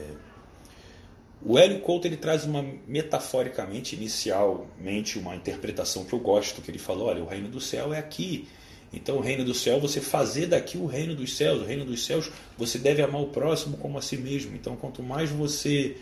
[1.42, 6.78] o Hélio Couto ele traz uma metaforicamente, inicialmente, uma interpretação que eu gosto, que ele
[6.78, 8.46] falou, olha, o reino do céu é aqui.
[8.92, 11.61] Então, o reino do céu, você fazer daqui o reino dos céus.
[11.61, 14.54] O reino dos céus, você deve amar o próximo como a si mesmo.
[14.54, 15.96] Então, quanto mais você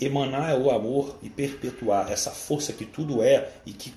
[0.00, 3.90] emanar o amor e perpetuar essa força que tudo é e que,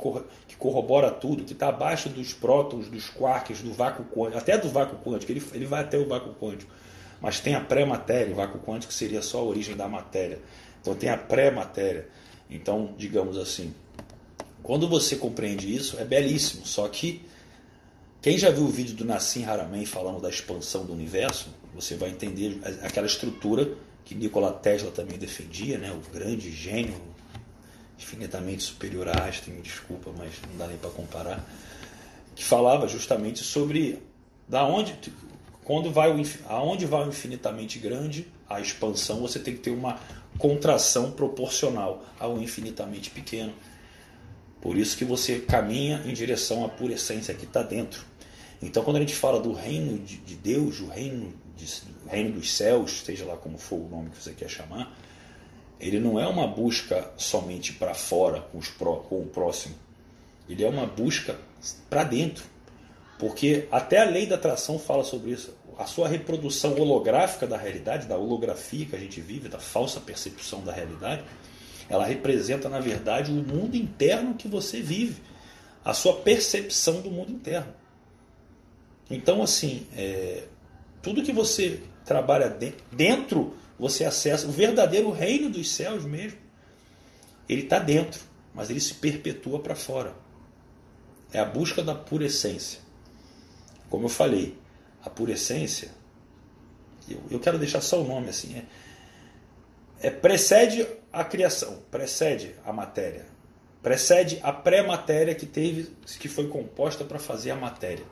[0.48, 4.70] que corrobora tudo, que está abaixo dos prótons, dos quarks, do vácuo quântico, até do
[4.70, 6.72] vácuo quântico, ele, ele vai até o vácuo quântico,
[7.20, 10.40] mas tem a pré-matéria, o vácuo quântico seria só a origem da matéria.
[10.80, 12.08] Então tem a pré-matéria.
[12.50, 13.74] Então, digamos assim,
[14.62, 17.26] quando você compreende isso, é belíssimo, só que
[18.22, 22.10] quem já viu o vídeo do Nassim Haramein falando da expansão do universo, você vai
[22.10, 23.72] entender aquela estrutura
[24.08, 26.96] que Nikola Tesla também defendia, né, o grande gênio,
[28.00, 31.46] infinitamente superior a Einstein, me desculpa, mas não dá nem para comparar,
[32.34, 34.02] que falava justamente sobre
[34.48, 34.98] da onde
[35.62, 40.00] quando vai o aonde vai o infinitamente grande, a expansão, você tem que ter uma
[40.38, 43.54] contração proporcional ao infinitamente pequeno.
[44.62, 48.06] Por isso que você caminha em direção à pura essência que está dentro.
[48.62, 51.66] Então, quando a gente fala do reino de Deus, o reino de,
[52.08, 54.96] reino dos céus, seja lá como for o nome que você quer chamar,
[55.80, 59.76] ele não é uma busca somente para fora com, pró, com o próximo.
[60.50, 61.38] Ele é uma busca
[61.90, 62.46] para dentro.
[63.20, 65.54] Porque até a lei da atração fala sobre isso.
[65.78, 70.62] A sua reprodução holográfica da realidade, da holografia que a gente vive, da falsa percepção
[70.62, 71.24] da realidade,
[71.90, 75.22] ela representa, na verdade, o mundo interno que você vive.
[75.86, 77.74] A sua percepção do mundo interno.
[79.10, 80.44] Então, assim, é,
[81.02, 82.50] tudo que você trabalha
[82.92, 86.40] dentro, você acessa o verdadeiro reino dos céus mesmo.
[87.48, 88.22] Ele está dentro,
[88.54, 90.14] mas ele se perpetua para fora.
[91.32, 92.80] É a busca da pura essência.
[93.90, 94.58] Como eu falei,
[95.04, 95.90] a pura essência,
[97.10, 102.74] eu, eu quero deixar só o nome assim, é, é precede a criação, precede a
[102.74, 103.26] matéria,
[103.82, 108.06] precede a pré-matéria que teve, que foi composta para fazer a matéria.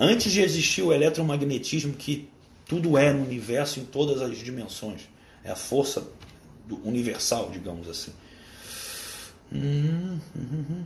[0.00, 2.28] Antes de existir o eletromagnetismo que
[2.66, 5.08] tudo é no universo em todas as dimensões.
[5.42, 6.06] É a força
[6.84, 8.12] universal, digamos assim.
[9.52, 10.84] Hum, hum, hum,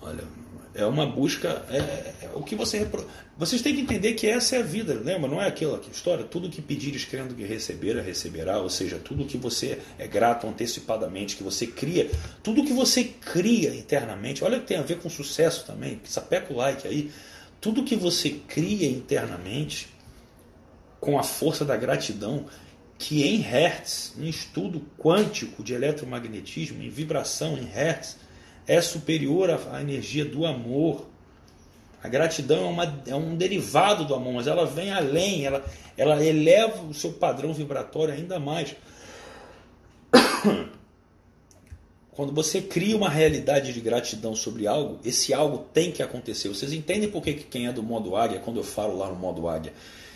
[0.00, 0.24] Olha,
[0.78, 1.64] é uma busca.
[1.70, 2.78] É, é, o que você.
[2.78, 3.04] Repro...
[3.36, 5.28] Vocês têm que entender que essa é a vida, lembra?
[5.28, 6.24] Não é aquela história.
[6.24, 8.58] Tudo que pedires crendo que receber, receberá.
[8.58, 12.08] Ou seja, tudo que você é grato antecipadamente, que você cria.
[12.44, 14.44] Tudo que você cria internamente.
[14.44, 16.00] Olha que tem a ver com sucesso também.
[16.04, 17.10] Sapeca o like aí.
[17.60, 19.88] Tudo que você cria internamente,
[21.00, 22.46] com a força da gratidão,
[22.96, 28.16] que em Hertz, em estudo quântico de eletromagnetismo, em vibração em Hertz
[28.68, 31.06] é superior à energia do amor.
[32.02, 35.64] A gratidão é, uma, é um derivado do amor, mas ela vem além, ela,
[35.96, 38.76] ela eleva o seu padrão vibratório ainda mais.
[42.12, 46.48] Quando você cria uma realidade de gratidão sobre algo, esse algo tem que acontecer.
[46.48, 49.48] Vocês entendem por que quem é do modo águia, quando eu falo lá no modo
[49.48, 49.72] águia,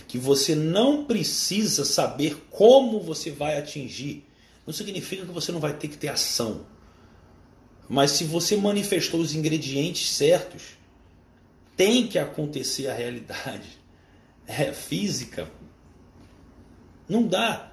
[0.07, 4.25] que você não precisa saber como você vai atingir.
[4.67, 6.67] Não significa que você não vai ter que ter ação.
[7.88, 10.79] Mas se você manifestou os ingredientes certos,
[11.77, 13.68] tem que acontecer a realidade.
[14.45, 15.49] É física.
[17.09, 17.73] Não dá.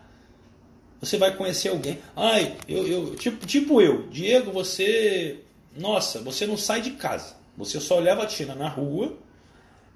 [1.02, 1.98] Você vai conhecer alguém.
[2.15, 5.39] Ai, eu, eu tipo, tipo eu, Diego, você.
[5.76, 7.36] Nossa, você não sai de casa.
[7.58, 9.17] Você só leva a Tina na rua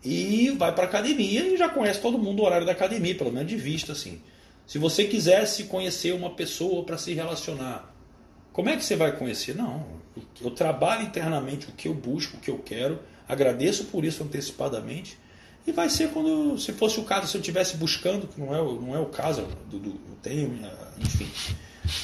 [0.04, 3.50] e vai para academia e já conhece todo mundo o horário da academia, pelo menos
[3.50, 4.22] de vista assim.
[4.66, 7.94] Se você quisesse conhecer uma pessoa para se relacionar,
[8.52, 9.56] como é que você vai conhecer?
[9.56, 9.86] Não,
[10.42, 15.18] eu trabalho internamente o que eu busco, o que eu quero, agradeço por isso antecipadamente.
[15.66, 18.58] E vai ser quando, se fosse o caso, se eu estivesse buscando, que não é,
[18.58, 20.60] não é o caso, do, do, eu tenho,
[21.00, 21.30] enfim,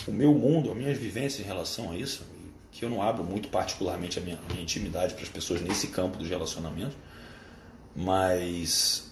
[0.08, 2.26] o meu mundo, as minhas vivências em relação a isso.
[2.72, 5.88] que eu não abro muito particularmente a minha, a minha intimidade para as pessoas nesse
[5.88, 6.96] campo dos relacionamentos,
[7.94, 9.12] mas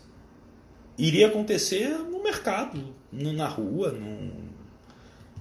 [0.98, 4.32] iria acontecer no mercado, na rua, no,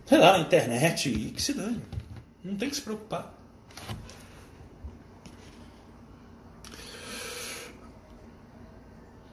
[0.05, 1.81] sei lá, na internet, e que se dane.
[2.43, 3.36] Não tem que se preocupar.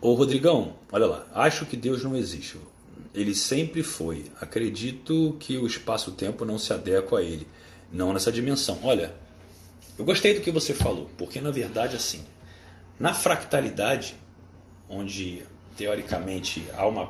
[0.04, 2.58] Ô Rodrigão, olha lá, acho que Deus não existe.
[3.16, 4.30] Ele sempre foi.
[4.42, 7.48] Acredito que o espaço-tempo não se adequa a ele,
[7.90, 8.78] não nessa dimensão.
[8.84, 9.16] Olha,
[9.98, 12.22] eu gostei do que você falou, porque na verdade assim,
[13.00, 14.18] na fractalidade,
[14.90, 15.44] onde
[15.78, 17.10] teoricamente há uma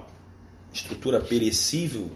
[0.71, 2.11] estrutura perecível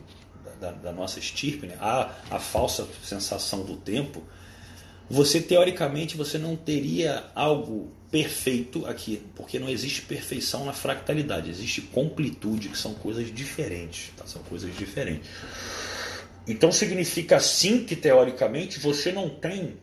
[0.62, 1.76] da, da nossa estirpe, né?
[1.82, 4.22] há a falsa sensação do tempo,
[5.10, 11.82] você teoricamente você não teria algo perfeito aqui, porque não existe perfeição na fractalidade, existe
[11.82, 14.26] completude, que são coisas diferentes, tá?
[14.26, 15.30] são coisas diferentes.
[16.48, 19.76] Então significa sim que teoricamente você não tem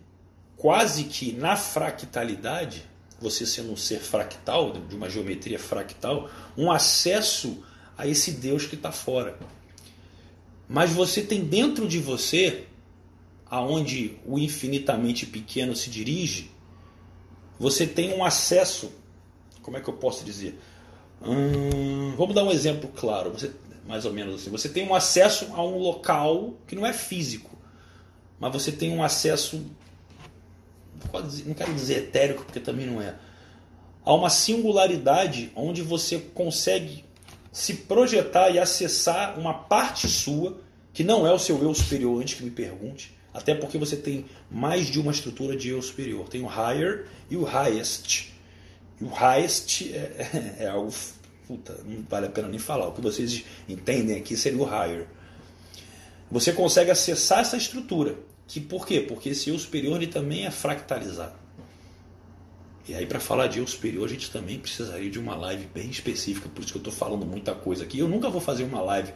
[0.56, 2.84] quase que na fractalidade
[3.20, 7.62] você sendo um ser fractal, de uma geometria fractal, um acesso
[7.96, 9.38] a esse Deus que está fora.
[10.68, 12.64] Mas você tem dentro de você,
[13.50, 16.50] aonde o infinitamente pequeno se dirige,
[17.58, 18.92] você tem um acesso.
[19.62, 20.58] Como é que eu posso dizer?
[21.22, 23.50] Hum, vamos dar um exemplo claro, você,
[23.86, 24.50] mais ou menos assim.
[24.50, 27.56] Você tem um acesso a um local que não é físico,
[28.38, 29.64] mas você tem um acesso
[31.46, 33.14] não quero dizer etérico, porque também não é.
[34.04, 37.04] Há uma singularidade onde você consegue
[37.52, 40.58] se projetar e acessar uma parte sua,
[40.92, 44.26] que não é o seu eu superior, antes que me pergunte, até porque você tem
[44.48, 46.28] mais de uma estrutura de eu superior.
[46.28, 48.28] Tem o higher e o highest.
[49.00, 50.94] E o highest é, é, é algo.
[51.48, 52.86] Puta, não vale a pena nem falar.
[52.86, 55.08] O que vocês entendem aqui seria o higher.
[56.30, 58.14] Você consegue acessar essa estrutura.
[58.46, 59.00] Que por quê?
[59.00, 61.34] Porque esse eu superior ele também é fractalizado.
[62.86, 65.88] E aí, para falar de eu superior, a gente também precisaria de uma live bem
[65.88, 67.98] específica, por isso que eu estou falando muita coisa aqui.
[67.98, 69.10] Eu nunca vou fazer uma live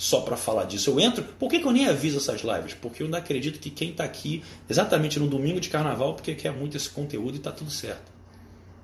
[0.00, 0.88] só para falar disso.
[0.88, 1.22] Eu entro.
[1.38, 2.72] Por que, que, eu nem aviso essas lives?
[2.72, 6.54] Porque eu ainda acredito que quem está aqui, exatamente no domingo de carnaval, porque quer
[6.54, 8.10] muito esse conteúdo e está tudo certo.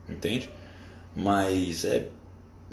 [0.06, 0.50] Entende?
[1.16, 2.10] Mas é,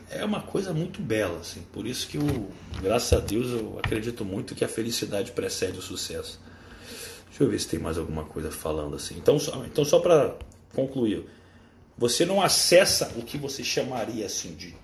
[0.09, 1.39] é uma coisa muito bela.
[1.39, 1.61] Assim.
[1.71, 2.51] Por isso que, eu,
[2.81, 6.37] graças a Deus, eu acredito muito que a felicidade precede o sucesso.
[7.29, 9.15] Deixa eu ver se tem mais alguma coisa falando assim.
[9.15, 10.35] Então, só, então só para
[10.75, 11.25] concluir,
[11.97, 14.75] você não acessa o que você chamaria assim de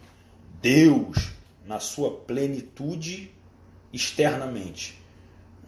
[0.61, 1.31] Deus
[1.67, 3.37] na sua plenitude
[3.91, 5.01] externamente,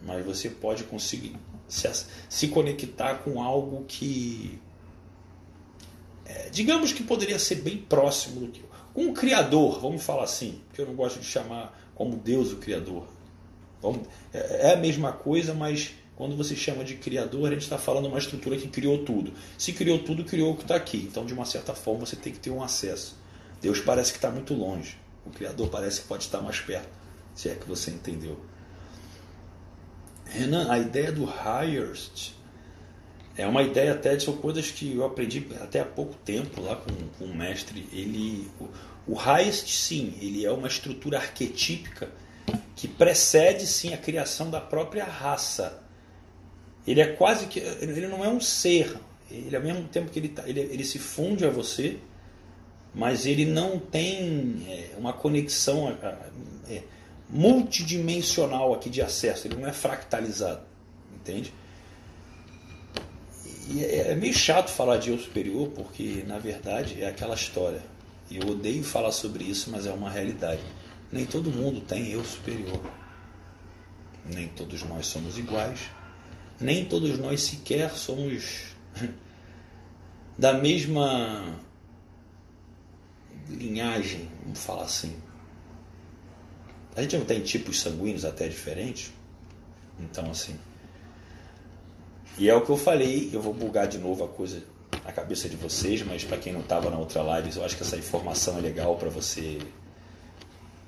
[0.02, 1.36] mas você pode conseguir
[1.68, 1.88] se,
[2.28, 4.60] se conectar com algo que,
[6.24, 8.62] é, digamos que poderia ser bem próximo do que
[8.94, 13.06] com Criador, vamos falar assim, que eu não gosto de chamar como Deus o Criador.
[13.80, 17.78] Vamos, é, é a mesma coisa, mas quando você chama de criador, a gente está
[17.78, 19.32] falando uma estrutura que criou tudo.
[19.56, 21.08] Se criou tudo, criou o que está aqui.
[21.10, 23.16] Então, de uma certa forma, você tem que ter um acesso.
[23.60, 24.98] Deus parece que está muito longe.
[25.24, 27.01] O Criador parece que pode estar mais perto.
[27.34, 28.38] Se é que você entendeu.
[30.26, 32.32] Renan, a ideia do highest
[33.36, 36.76] é uma ideia até de são coisas que eu aprendi até há pouco tempo lá
[36.76, 37.88] com, com um mestre.
[37.92, 38.68] Ele, o,
[39.08, 42.10] o highest, sim, ele é uma estrutura arquetípica
[42.76, 45.82] que precede sim a criação da própria raça
[46.86, 47.60] ele é quase que.
[47.60, 48.96] Ele não é um ser.
[49.30, 51.98] Ele, ao mesmo tempo que ele, tá, ele, ele se funde a você,
[52.94, 55.96] mas ele não tem é, uma conexão
[56.68, 56.82] é,
[57.28, 59.46] multidimensional aqui de acesso.
[59.46, 60.62] Ele não é fractalizado.
[61.14, 61.52] Entende?
[63.68, 67.82] E é, é meio chato falar de eu superior, porque na verdade é aquela história.
[68.30, 70.62] E eu odeio falar sobre isso, mas é uma realidade.
[71.10, 72.80] Nem todo mundo tem eu superior.
[74.24, 75.80] Nem todos nós somos iguais
[76.62, 78.74] nem todos nós sequer somos
[80.38, 81.58] da mesma
[83.48, 85.14] linhagem, vamos falar assim.
[86.94, 89.12] A gente não tem tipos sanguíneos até diferentes.
[89.98, 90.58] Então, assim.
[92.38, 94.62] E é o que eu falei, eu vou bugar de novo a coisa
[95.04, 97.82] na cabeça de vocês, mas para quem não estava na outra live, eu acho que
[97.82, 99.58] essa informação é legal para você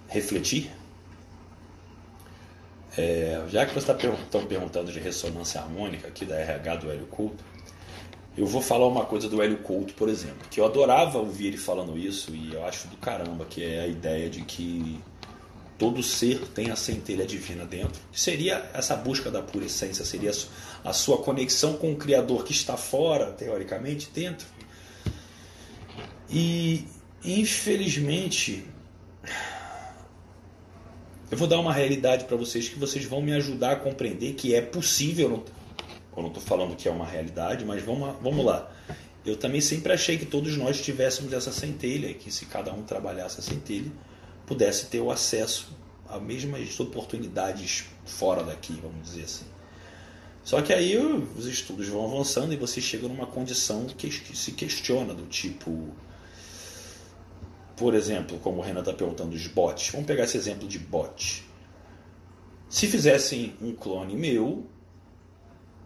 [0.08, 0.70] refletir
[2.96, 4.12] é, já que você está per
[4.46, 7.42] perguntando de ressonância harmônica aqui da RH do Hélio Couto,
[8.36, 11.56] eu vou falar uma coisa do Hélio Couto, por exemplo, que eu adorava ouvir ele
[11.56, 15.00] falando isso e eu acho do caramba, que é a ideia de que
[15.78, 18.00] todo ser tem a centelha divina dentro.
[18.12, 20.32] Seria essa busca da pura essência, seria
[20.84, 24.46] a sua conexão com o Criador que está fora, teoricamente, dentro.
[26.30, 26.86] E
[27.24, 28.64] infelizmente
[31.30, 34.54] eu vou dar uma realidade para vocês que vocês vão me ajudar a compreender que
[34.54, 35.44] é possível.
[36.16, 38.70] Eu não estou falando que é uma realidade, mas vamos, vamos lá.
[39.26, 43.40] Eu também sempre achei que todos nós tivéssemos essa centelha, que se cada um trabalhasse
[43.40, 43.90] a centelha,
[44.46, 45.68] pudesse ter o acesso
[46.08, 49.46] a mesmas oportunidades fora daqui, vamos dizer assim.
[50.44, 55.14] Só que aí os estudos vão avançando e você chega numa condição que se questiona
[55.14, 55.88] do tipo,
[57.76, 59.88] por exemplo, como o Renan está perguntando, os bots.
[59.90, 61.48] Vamos pegar esse exemplo de bot.
[62.68, 64.66] Se fizessem um clone meu,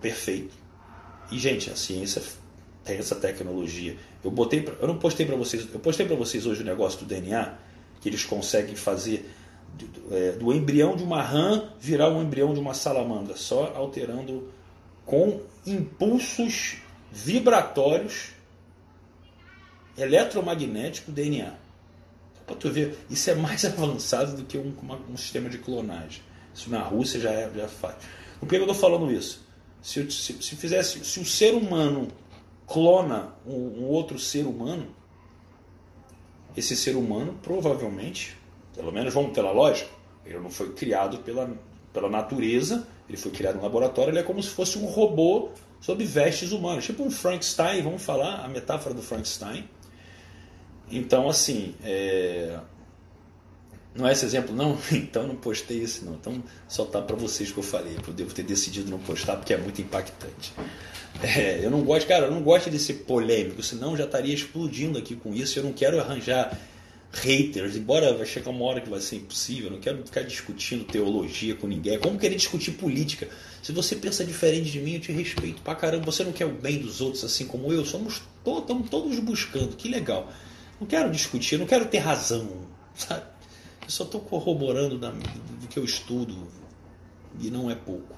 [0.01, 0.55] perfeito.
[1.31, 2.21] E gente, a ciência
[2.83, 3.97] tem essa tecnologia.
[4.25, 6.99] Eu botei, pra, eu não postei para vocês, eu postei para vocês hoje o negócio
[6.99, 7.68] do DNA
[8.01, 9.29] que eles conseguem fazer
[9.75, 14.51] do, é, do embrião de uma rã virar um embrião de uma salamandra, só alterando
[15.05, 16.79] com impulsos
[17.11, 18.31] vibratórios
[19.97, 21.55] eletromagnéticos DNA.
[22.47, 26.23] Para tu ver, isso é mais avançado do que um, uma, um sistema de clonagem.
[26.55, 27.97] Isso na Rússia já, é, já faz.
[28.41, 29.47] Por que eu estou falando isso?
[29.83, 32.09] Se, se, se, fizesse, se o ser humano
[32.67, 34.87] clona um, um outro ser humano,
[36.59, 38.37] esse ser humano provavelmente
[38.79, 39.91] pelo menos vamos pela lógica,
[40.25, 41.51] ele não foi criado pela,
[41.93, 46.05] pela natureza, ele foi criado no laboratório, ele é como se fosse um robô sob
[46.05, 49.69] vestes humanas, tipo um Frankenstein, vamos falar a metáfora do Frankenstein.
[50.89, 52.61] Então, assim, é...
[53.95, 54.79] não é esse exemplo, não?
[54.93, 56.15] Então não postei esse, não.
[56.15, 59.53] Então só tá para vocês que eu falei, eu devo ter decidido não postar porque
[59.53, 60.53] é muito impactante.
[61.23, 64.99] É, eu não gosto, cara, eu não gosto de ser polêmico, senão já estaria explodindo
[64.99, 65.59] aqui com isso.
[65.59, 66.57] Eu não quero arranjar
[67.13, 70.85] haters, embora vai chegar uma hora que vai ser impossível, eu não quero ficar discutindo
[70.85, 71.95] teologia com ninguém.
[71.95, 73.29] É como querer discutir política.
[73.63, 76.05] Se você pensa diferente de mim, eu te respeito pra caramba.
[76.05, 79.75] Você não quer o bem dos outros assim como eu, somos todos, estamos todos buscando.
[79.75, 80.31] Que legal.
[80.81, 82.49] Não quero discutir, não quero ter razão,
[82.95, 83.38] sabe?
[83.89, 86.47] Eu só estou corroborando da, do que eu estudo
[87.41, 88.15] e não é pouco.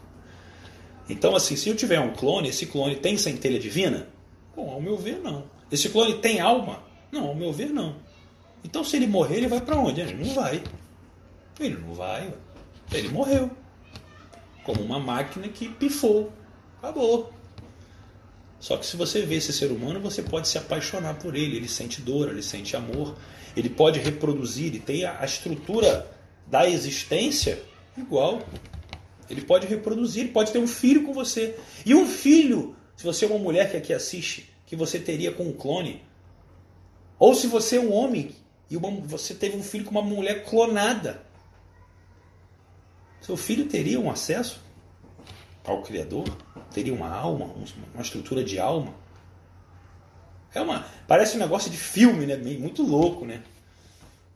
[1.09, 4.09] Então, assim, se eu tiver um clone, esse clone tem centelha divina?
[4.57, 5.45] Bom, ao meu ver, não.
[5.71, 6.83] Esse clone tem alma?
[7.13, 7.95] Não, ao meu ver, não.
[8.65, 10.01] Então, se ele morrer, ele vai para onde?
[10.01, 10.61] Ele não vai.
[11.61, 12.35] Ele não vai.
[12.93, 13.49] Ele morreu.
[14.65, 16.33] Como uma máquina que pifou.
[16.83, 17.33] Acabou.
[18.61, 21.57] Só que se você vê esse ser humano, você pode se apaixonar por ele.
[21.57, 23.17] Ele sente dor, ele sente amor.
[23.57, 26.07] Ele pode reproduzir, ele tem a estrutura
[26.47, 27.61] da existência
[27.97, 28.43] igual.
[29.31, 31.57] Ele pode reproduzir, ele pode ter um filho com você.
[31.87, 35.45] E um filho, se você é uma mulher que aqui assiste, que você teria com
[35.45, 36.03] um clone.
[37.19, 38.35] Ou se você é um homem
[38.69, 41.23] e uma, você teve um filho com uma mulher clonada.
[43.23, 44.61] Seu filho teria um acesso
[45.65, 46.25] ao Criador?
[46.73, 47.55] Teria uma alma,
[47.95, 48.95] uma estrutura de alma?
[50.55, 52.37] É uma, parece um negócio de filme, né?
[52.37, 53.43] Muito louco, né?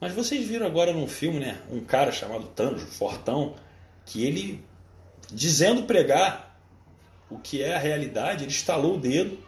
[0.00, 1.60] Mas vocês viram agora num filme, né?
[1.70, 3.54] Um cara chamado Thanos, Fortão,
[4.04, 4.64] que ele,
[5.30, 6.58] dizendo pregar
[7.30, 9.38] o que é a realidade, ele estalou o dedo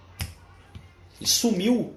[1.20, 1.94] e sumiu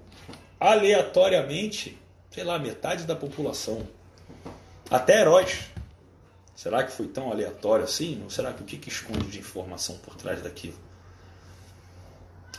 [0.60, 1.98] aleatoriamente
[2.32, 3.88] sei lá, metade da população.
[4.90, 5.60] Até heróis.
[6.60, 8.22] Será que foi tão aleatório assim?
[8.22, 10.78] Ou será que o que, que esconde de informação por trás daquilo?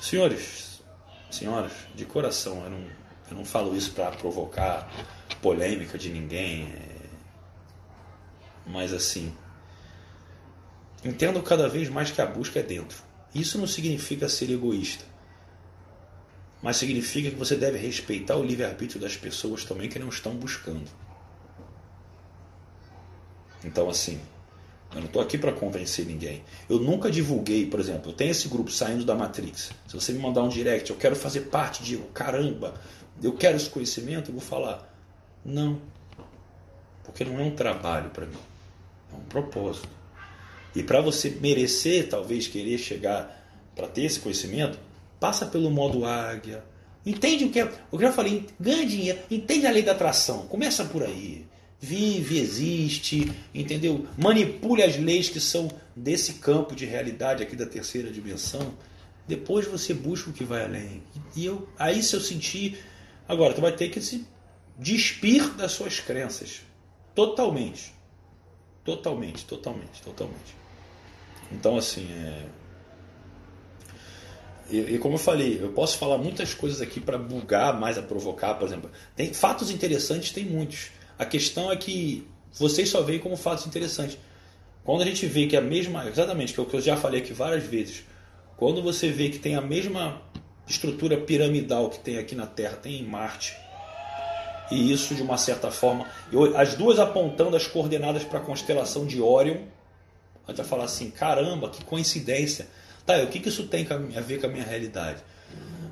[0.01, 0.81] Senhores,
[1.31, 2.79] senhoras, de coração, eu não,
[3.31, 4.91] eu não falo isso para provocar
[5.43, 6.73] polêmica de ninguém.
[6.73, 7.11] É...
[8.65, 9.37] Mas assim,
[11.05, 13.03] entendo cada vez mais que a busca é dentro.
[13.35, 15.05] Isso não significa ser egoísta
[16.63, 20.91] mas significa que você deve respeitar o livre-arbítrio das pessoas também que não estão buscando.
[23.65, 24.21] Então, assim,
[24.95, 26.43] eu não estou aqui para convencer ninguém.
[26.69, 29.71] Eu nunca divulguei, por exemplo, eu tenho esse grupo saindo da Matrix.
[29.87, 32.75] Se você me mandar um direct, eu quero fazer parte de, caramba,
[33.23, 34.93] eu quero esse conhecimento, eu vou falar,
[35.45, 35.81] não,
[37.05, 38.37] porque não é um trabalho para mim,
[39.13, 39.89] é um propósito.
[40.75, 43.37] E para você merecer, talvez, querer chegar
[43.75, 44.79] para ter esse conhecimento,
[45.19, 46.65] passa pelo modo águia.
[47.05, 47.65] Entende o que é.
[47.91, 50.47] O que eu já falei, ganha dinheiro, entende a lei da atração.
[50.47, 51.47] Começa por aí.
[51.81, 54.07] Vive, existe, entendeu?
[54.19, 58.75] Manipule as leis que são desse campo de realidade aqui da terceira dimensão.
[59.27, 61.03] Depois você busca o que vai além.
[61.35, 62.85] E eu, aí se eu sentir.
[63.27, 64.27] Agora, tu vai ter que se
[64.77, 66.63] despir das suas crenças.
[67.15, 67.95] Totalmente.
[68.85, 70.57] Totalmente, totalmente, totalmente.
[71.53, 72.47] Então, assim, é,
[74.71, 78.55] e, como eu falei, eu posso falar muitas coisas aqui para bugar mais, a provocar,
[78.55, 78.91] por exemplo.
[79.17, 80.91] Tem fatos interessantes, tem muitos.
[81.21, 84.17] A questão é que vocês só veem como fatos interessantes.
[84.83, 87.21] Quando a gente vê que a mesma, exatamente, que é o que eu já falei
[87.21, 88.05] aqui várias vezes,
[88.57, 90.23] quando você vê que tem a mesma
[90.67, 93.55] estrutura piramidal que tem aqui na Terra, tem em Marte,
[94.71, 96.07] e isso de uma certa forma,
[96.57, 99.59] as duas apontando as coordenadas para a constelação de Órion,
[100.47, 102.67] a gente vai falar assim: caramba, que coincidência
[103.11, 105.23] Tá, o que, que isso tem a ver com a minha realidade?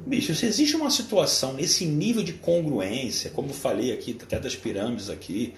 [0.09, 5.11] Bicho, se existe uma situação nesse nível de congruência, como falei aqui, até das pirâmides
[5.11, 5.54] aqui,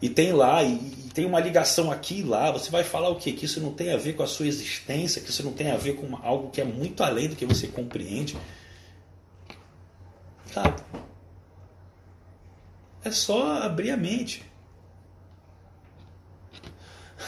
[0.00, 3.16] e tem lá, e, e, tem uma ligação aqui e lá, você vai falar o
[3.16, 3.32] quê?
[3.32, 5.76] Que isso não tem a ver com a sua existência, que isso não tem a
[5.76, 8.36] ver com algo que é muito além do que você compreende.
[10.54, 10.76] Cara,
[13.02, 14.44] é só abrir a mente.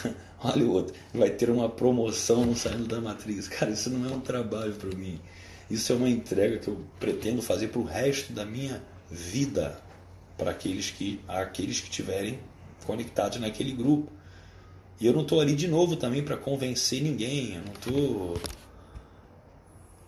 [0.41, 3.49] Olha o outro, vai ter uma promoção no saindo da matriz.
[3.49, 5.19] Cara, isso não é um trabalho para mim.
[5.73, 9.81] Isso é uma entrega que eu pretendo fazer para o resto da minha vida,
[10.37, 12.39] para aqueles que aqueles que tiverem
[12.85, 14.11] conectados naquele grupo.
[15.01, 17.55] E eu não estou ali de novo também para convencer ninguém.
[17.55, 18.41] Eu não estou.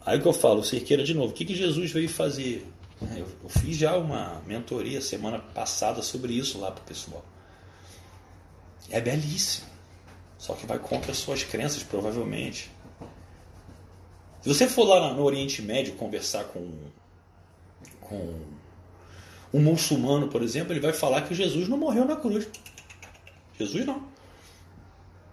[0.05, 1.31] Aí que eu falo, cerqueira de novo.
[1.31, 2.67] O que, que Jesus veio fazer?
[3.01, 7.25] É, eu, eu fiz já uma mentoria semana passada sobre isso lá para o pessoal.
[8.91, 9.65] É belíssimo.
[10.37, 12.69] Só que vai contra as suas crenças, provavelmente.
[14.45, 16.71] Se você for lá no Oriente Médio conversar com,
[17.99, 18.41] com
[19.51, 22.47] um muçulmano, por exemplo, ele vai falar que Jesus não morreu na cruz.
[23.57, 24.03] Jesus não.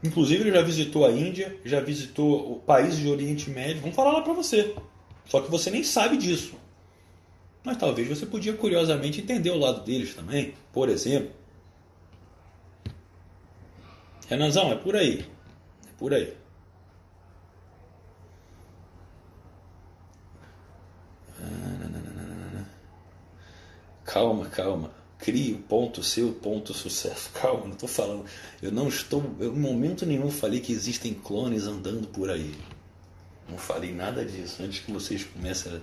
[0.02, 3.82] Inclusive, ele já visitou a Índia, já visitou países de Oriente Médio.
[3.82, 4.74] Vamos falar lá para você.
[5.28, 6.54] Só que você nem sabe disso.
[7.62, 10.54] Mas talvez você podia curiosamente entender o lado deles também.
[10.72, 11.32] Por exemplo,
[14.26, 15.26] Renanzão, é por aí.
[15.86, 16.34] É por aí.
[24.04, 24.90] Calma, calma.
[25.18, 27.30] Crie o ponto seu, ponto sucesso.
[27.40, 28.24] Calma, não estou falando.
[28.60, 29.22] Eu não estou.
[29.38, 32.52] Eu, em momento nenhum falei que existem clones andando por aí.
[33.48, 34.62] Não falei nada disso.
[34.62, 35.80] Antes que vocês comecem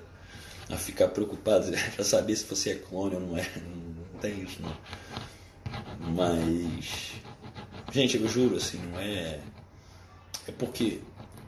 [0.70, 3.48] a, a ficar preocupados para saber se você é clone ou não é.
[3.56, 4.76] Não, tem isso, não.
[6.14, 7.14] Mas.
[7.94, 9.40] Gente, eu juro, assim, não é.
[10.48, 11.00] É porque,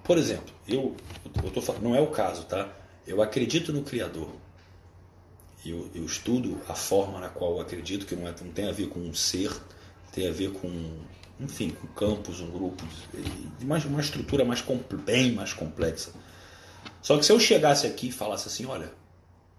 [0.04, 0.96] por exemplo, eu,
[1.44, 2.70] eu tô não é o caso, tá?
[3.06, 4.30] Eu acredito no Criador.
[5.66, 8.72] Eu, eu estudo a forma na qual eu acredito, que não, é, não tem a
[8.72, 9.52] ver com um ser,
[10.12, 11.00] tem a ver com,
[11.40, 12.84] enfim, com campos, um grupo,
[13.60, 14.64] de mais, uma estrutura mais,
[15.06, 16.12] bem mais complexa.
[17.02, 18.92] Só que se eu chegasse aqui e falasse assim, olha,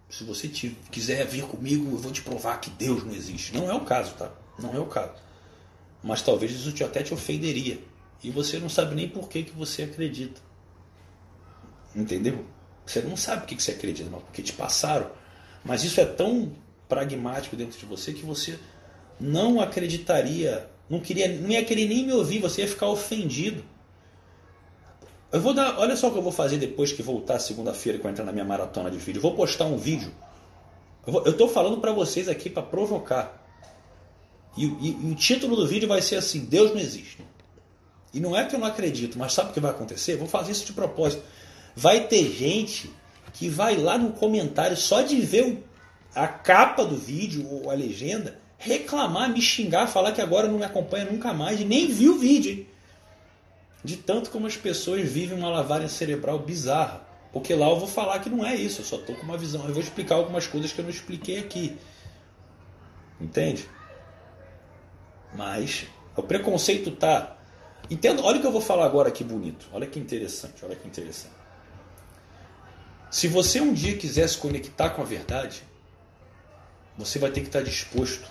[0.09, 3.55] se você te, quiser vir comigo, eu vou te provar que Deus não existe.
[3.55, 4.31] Não é o caso, tá?
[4.59, 5.15] Não é o caso.
[6.03, 7.79] Mas talvez isso até te ofenderia.
[8.23, 10.41] E você não sabe nem por que, que você acredita.
[11.95, 12.45] Entendeu?
[12.85, 15.11] Você não sabe por que, que você acredita, mas porque te passaram.
[15.65, 16.53] Mas isso é tão
[16.89, 18.59] pragmático dentro de você que você
[19.19, 23.65] não acreditaria, não queria, não ia querer nem me ouvir, você ia ficar ofendido.
[25.31, 28.05] Eu vou dar, olha só o que eu vou fazer depois que voltar segunda-feira que
[28.05, 29.19] eu entrar na minha maratona de vídeo.
[29.19, 30.13] Eu vou postar um vídeo.
[31.07, 33.41] Eu estou falando para vocês aqui para provocar.
[34.57, 37.25] E, e, e, o título do vídeo vai ser assim: Deus não existe.
[38.13, 40.17] E não é que eu não acredito, mas sabe o que vai acontecer?
[40.17, 41.23] Vou fazer isso de propósito.
[41.75, 42.93] Vai ter gente
[43.33, 45.65] que vai lá no comentário só de ver
[46.15, 50.65] a capa do vídeo ou a legenda, reclamar, me xingar, falar que agora não me
[50.65, 52.53] acompanha nunca mais e nem viu o vídeo.
[52.53, 52.67] Hein?
[53.85, 57.03] De tanto como as pessoas vivem uma lavagem cerebral bizarra.
[57.33, 59.67] Porque lá eu vou falar que não é isso, eu só estou com uma visão.
[59.67, 61.77] Eu vou explicar algumas coisas que eu não expliquei aqui.
[63.21, 63.69] Entende?
[65.35, 67.37] Mas o preconceito tá.
[67.91, 69.67] Entendo, olha o que eu vou falar agora aqui bonito.
[69.73, 71.42] Olha que interessante, olha que interessante.
[73.13, 75.63] Se você um dia quiser se conectar com a verdade,
[76.97, 78.27] você vai ter que estar disposto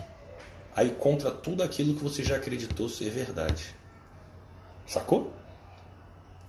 [0.76, 3.76] a ir contra tudo aquilo que você já acreditou ser verdade.
[4.88, 5.32] Sacou?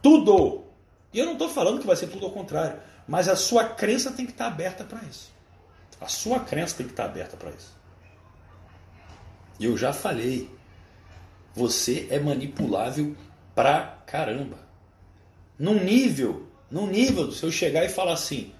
[0.01, 0.64] Tudo!
[1.12, 4.11] E eu não estou falando que vai ser tudo ao contrário, mas a sua crença
[4.11, 5.30] tem que estar aberta para isso.
[6.01, 7.76] A sua crença tem que estar aberta para isso.
[9.61, 10.49] E eu já falei,
[11.55, 13.14] você é manipulável
[13.55, 14.59] pra caramba.
[15.59, 18.53] Num nível, num nível se eu chegar e falar assim,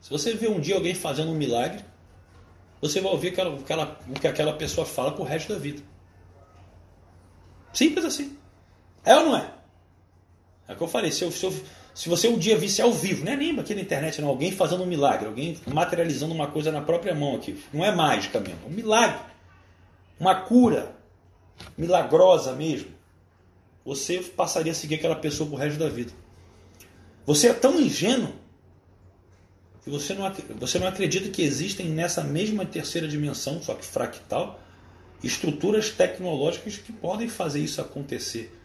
[0.00, 1.84] se você ver um dia alguém fazendo um milagre,
[2.80, 5.82] você vai ouvir aquela, aquela, o que aquela pessoa fala pro resto da vida.
[7.72, 8.36] Simples assim.
[9.04, 9.48] É ou não é?
[10.66, 11.12] É o que eu falei.
[11.12, 11.54] Se, eu, se, eu,
[11.94, 14.50] se você um dia visse ao vivo, não é nem aqui na internet, não, alguém
[14.50, 17.62] fazendo um milagre, alguém materializando uma coisa na própria mão aqui.
[17.72, 19.32] Não é mágica mesmo, é um milagre
[20.22, 20.94] uma cura
[21.76, 22.90] milagrosa mesmo,
[23.84, 26.12] você passaria a seguir aquela pessoa pro resto da vida.
[27.24, 28.34] Você é tão ingênuo
[29.82, 34.60] que você não, você não acredita que existem nessa mesma terceira dimensão, só que fractal,
[35.22, 38.56] estruturas tecnológicas que podem fazer isso acontecer.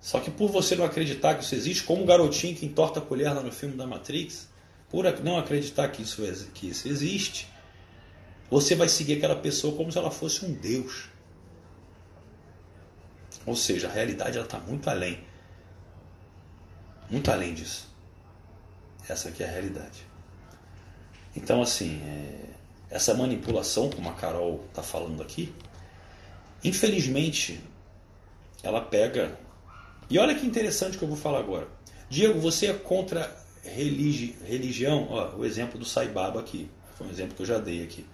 [0.00, 3.02] Só que por você não acreditar que isso existe, como o garotinho que entorta a
[3.02, 4.48] colher lá no filme da Matrix,
[4.88, 6.22] por não acreditar que isso,
[6.54, 7.48] que isso existe,
[8.50, 11.08] você vai seguir aquela pessoa como se ela fosse um Deus.
[13.46, 15.29] Ou seja, a realidade está muito além.
[17.10, 17.88] Muito além disso.
[19.08, 20.06] Essa aqui é a realidade.
[21.34, 22.50] Então, assim, é,
[22.90, 25.52] essa manipulação, como a Carol está falando aqui,
[26.62, 27.60] infelizmente,
[28.62, 29.38] ela pega.
[30.08, 31.68] E olha que interessante que eu vou falar agora.
[32.08, 34.36] Diego, você é contra religi...
[34.44, 35.06] religião?
[35.10, 36.68] Ó, o exemplo do Saibaba aqui.
[36.96, 38.04] Foi um exemplo que eu já dei aqui.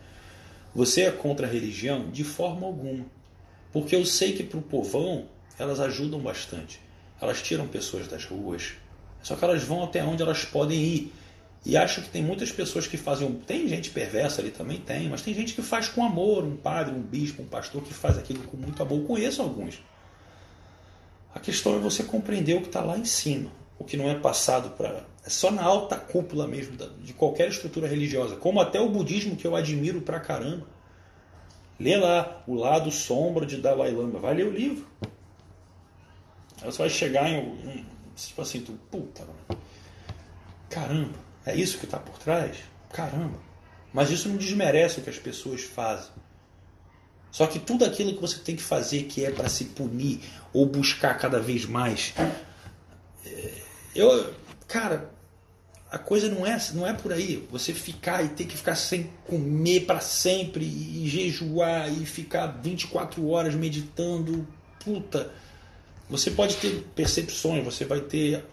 [0.75, 2.11] Você é contra a religião?
[2.11, 3.07] De forma alguma.
[3.73, 5.27] Porque eu sei que para o povão
[5.59, 6.81] elas ajudam bastante.
[7.21, 8.75] Elas tiram pessoas das ruas.
[9.27, 11.13] Só que elas vão até onde elas podem ir.
[11.65, 13.29] E acho que tem muitas pessoas que fazem.
[13.45, 16.95] Tem gente perversa ali também, tem, mas tem gente que faz com amor, um padre,
[16.95, 19.01] um bispo, um pastor que faz aquilo com muito amor.
[19.01, 19.83] Eu conheço alguns.
[21.35, 23.51] A questão é você compreender o que está lá em cima,
[23.81, 25.05] o que não é passado para.
[25.25, 29.45] É só na alta cúpula mesmo de qualquer estrutura religiosa, como até o budismo que
[29.45, 30.69] eu admiro pra caramba.
[31.81, 34.87] Lê lá o lado sombra de Dalai Lama, vai ler o livro.
[36.65, 37.96] Você vai chegar em.
[38.17, 39.63] Tipo assim, tu, puta, mano.
[40.71, 42.57] caramba é isso que está por trás?
[42.93, 43.39] Caramba!
[43.93, 46.11] Mas isso não desmerece o que as pessoas fazem.
[47.31, 50.21] Só que tudo aquilo que você tem que fazer que é para se punir
[50.53, 52.13] ou buscar cada vez mais.
[53.25, 53.53] É,
[53.95, 54.35] eu,
[54.67, 55.11] cara,
[55.89, 57.47] a coisa não é, não é por aí.
[57.51, 63.27] Você ficar e ter que ficar sem comer para sempre e jejuar e ficar 24
[63.29, 64.47] horas meditando.
[64.85, 65.33] Puta.
[66.09, 68.45] Você pode ter percepções, você vai ter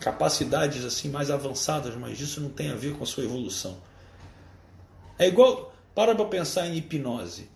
[0.00, 3.78] capacidades assim mais avançadas, mas isso não tem a ver com a sua evolução.
[5.18, 7.50] É igual, para para pensar em hipnose.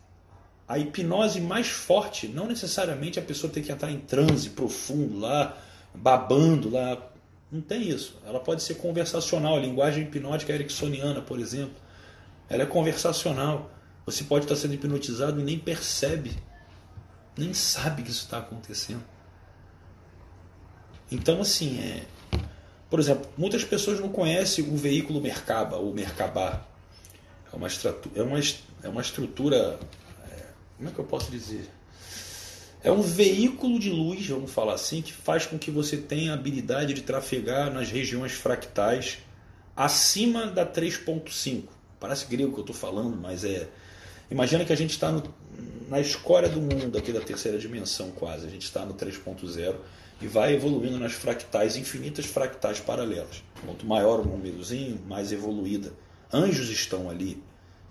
[0.67, 5.57] A hipnose mais forte, não necessariamente a pessoa tem que entrar em transe profundo lá,
[5.95, 7.11] babando lá.
[7.51, 8.19] Não tem isso.
[8.27, 9.57] Ela pode ser conversacional.
[9.57, 11.77] A linguagem hipnótica ericksoniana, por exemplo,
[12.49, 13.71] ela é conversacional.
[14.05, 16.37] Você pode estar sendo hipnotizado e nem percebe,
[17.37, 19.05] nem sabe que isso está acontecendo.
[21.11, 22.03] Então, assim, é,
[22.91, 26.65] por exemplo, muitas pessoas não conhecem o veículo Merkaba ou Merkabah.
[27.53, 27.69] É uma,
[28.15, 28.41] é uma,
[28.83, 29.79] é uma estrutura.
[30.31, 30.43] É,
[30.77, 31.69] como é que eu posso dizer?
[32.83, 36.35] É um veículo de luz, vamos falar assim, que faz com que você tenha a
[36.35, 39.19] habilidade de trafegar nas regiões fractais
[39.75, 41.65] acima da 3.5.
[41.99, 43.69] Parece grego que eu estou falando, mas é.
[44.31, 45.11] Imagina que a gente está
[45.89, 48.47] na escória do mundo aqui da terceira dimensão, quase.
[48.47, 49.75] A gente está no 3.0
[50.25, 53.45] e vai evoluindo nas fractais, infinitas fractais paralelas.
[53.63, 55.93] Quanto maior o númerozinho, mais evoluída.
[56.33, 57.43] Anjos estão ali.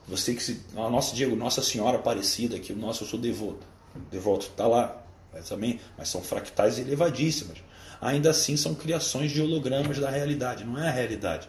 [0.07, 3.67] Você que se, a nossa Diego, Nossa Senhora Aparecida, que o nosso eu sou devoto.
[4.09, 7.59] Devoto está lá, mas também, mas são fractais elevadíssimas.
[8.01, 11.47] Ainda assim são criações de hologramas da realidade, não é a realidade.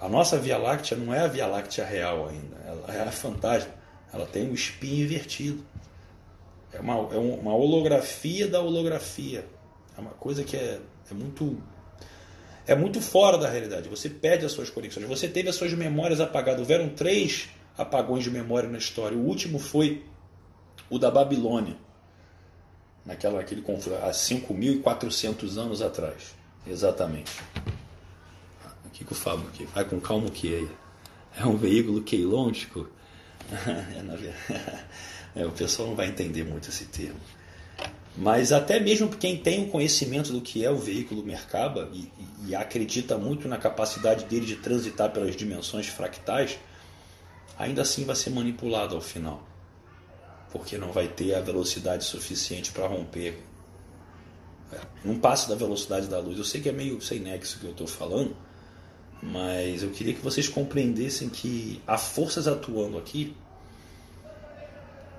[0.00, 3.72] A nossa Via Láctea não é a Via Láctea real ainda, ela é a fantasma.
[4.12, 5.64] Ela tem um espinho invertido.
[6.72, 9.44] É uma, é uma holografia da holografia.
[9.96, 10.80] É uma coisa que é,
[11.10, 11.56] é muito
[12.66, 13.88] é muito fora da realidade.
[13.88, 15.06] Você perde as suas conexões.
[15.06, 16.60] Você teve as suas memórias apagadas.
[16.60, 19.16] Houveram três apagões de memória na história.
[19.16, 20.04] O último foi
[20.88, 21.76] o da Babilônia,
[23.04, 26.34] naquela aquele há 5.400 anos atrás,
[26.66, 27.32] exatamente.
[28.86, 29.66] O que, que o Fábio aqui?
[29.66, 30.84] Vai com calma que é.
[31.40, 32.88] É um veículo queilôntico.
[35.34, 37.18] é, é, o pessoal não vai entender muito esse termo.
[38.16, 42.10] Mas até mesmo quem tem o conhecimento do que é o veículo Merkaba e,
[42.46, 46.56] e, acredita muito na capacidade dele de transitar pelas dimensões fractais,
[47.58, 49.42] ainda assim vai ser manipulado ao final.
[50.52, 53.42] Porque não vai ter a velocidade suficiente para romper.
[54.72, 56.38] É, não passa da velocidade da luz.
[56.38, 58.36] Eu sei que é meio sem nexo que eu estou falando,
[59.20, 63.36] mas eu queria que vocês compreendessem que há forças atuando aqui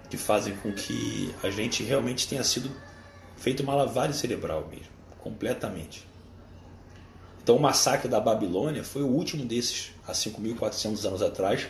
[0.09, 2.71] que fazem com que a gente realmente tenha sido
[3.37, 6.07] feito uma lavagem cerebral mesmo, completamente.
[7.43, 11.67] Então o massacre da Babilônia foi o último desses, há 5.400 anos atrás,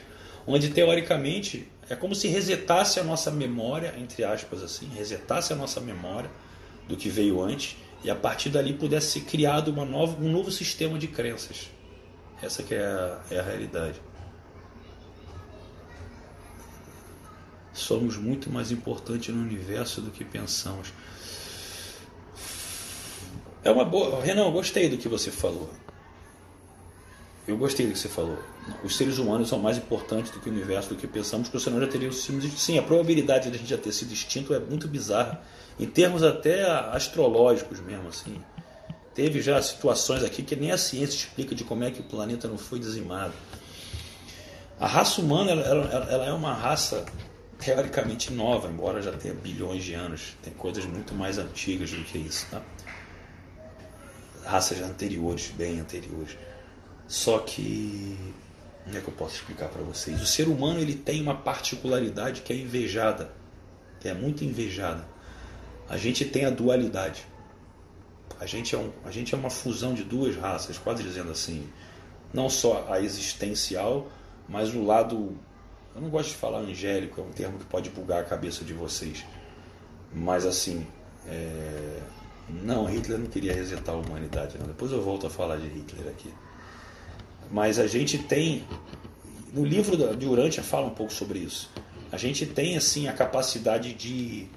[0.48, 5.82] onde teoricamente é como se resetasse a nossa memória, entre aspas assim, resetasse a nossa
[5.82, 6.30] memória
[6.88, 10.52] do que veio antes e a partir dali pudesse ser criado uma nova, um novo
[10.52, 11.70] sistema de crenças.
[12.42, 14.00] Essa que é a, é a realidade.
[17.74, 20.94] Somos muito mais importantes no universo do que pensamos.
[23.66, 24.22] É uma boa.
[24.24, 25.68] Renan, gostei do que você falou.
[27.48, 28.38] Eu gostei do que você falou.
[28.84, 31.80] Os seres humanos são mais importantes do que o universo, do que pensamos, porque senão
[31.80, 32.48] já teríamos sido.
[32.48, 35.42] Sim, a probabilidade de a gente já ter sido extinto é muito bizarra.
[35.80, 38.40] Em termos até astrológicos mesmo, assim.
[39.16, 42.48] Teve já situações aqui que nem a ciência explica de como é que o planeta
[42.48, 43.34] não foi dizimado.
[44.80, 47.04] A raça humana ela, ela, ela é uma raça
[47.58, 50.36] teoricamente nova, embora já tenha bilhões de anos.
[50.44, 52.46] Tem coisas muito mais antigas do que isso.
[52.52, 52.62] Tá?
[54.46, 56.38] Raças anteriores, bem anteriores.
[57.08, 58.18] Só que
[58.86, 60.22] como é que eu posso explicar para vocês?
[60.22, 63.32] O ser humano ele tem uma particularidade que é invejada,
[64.00, 65.04] que é muito invejada.
[65.90, 67.26] A gente tem a dualidade.
[68.40, 71.68] A gente é, um, a gente é uma fusão de duas raças, quase dizendo assim,
[72.32, 74.08] não só a existencial,
[74.48, 75.36] mas o lado.
[75.96, 78.74] Eu não gosto de falar angélico, é um termo que pode bugar a cabeça de
[78.74, 79.26] vocês.
[80.14, 80.86] Mas assim,
[81.26, 82.02] é...
[82.50, 84.58] não, Hitler não queria resetar a humanidade.
[84.58, 84.68] Não.
[84.68, 86.30] Depois eu volto a falar de Hitler aqui.
[87.52, 88.64] Mas a gente tem,
[89.54, 91.72] no livro de Urântia fala um pouco sobre isso.
[92.12, 94.48] A gente tem assim a capacidade de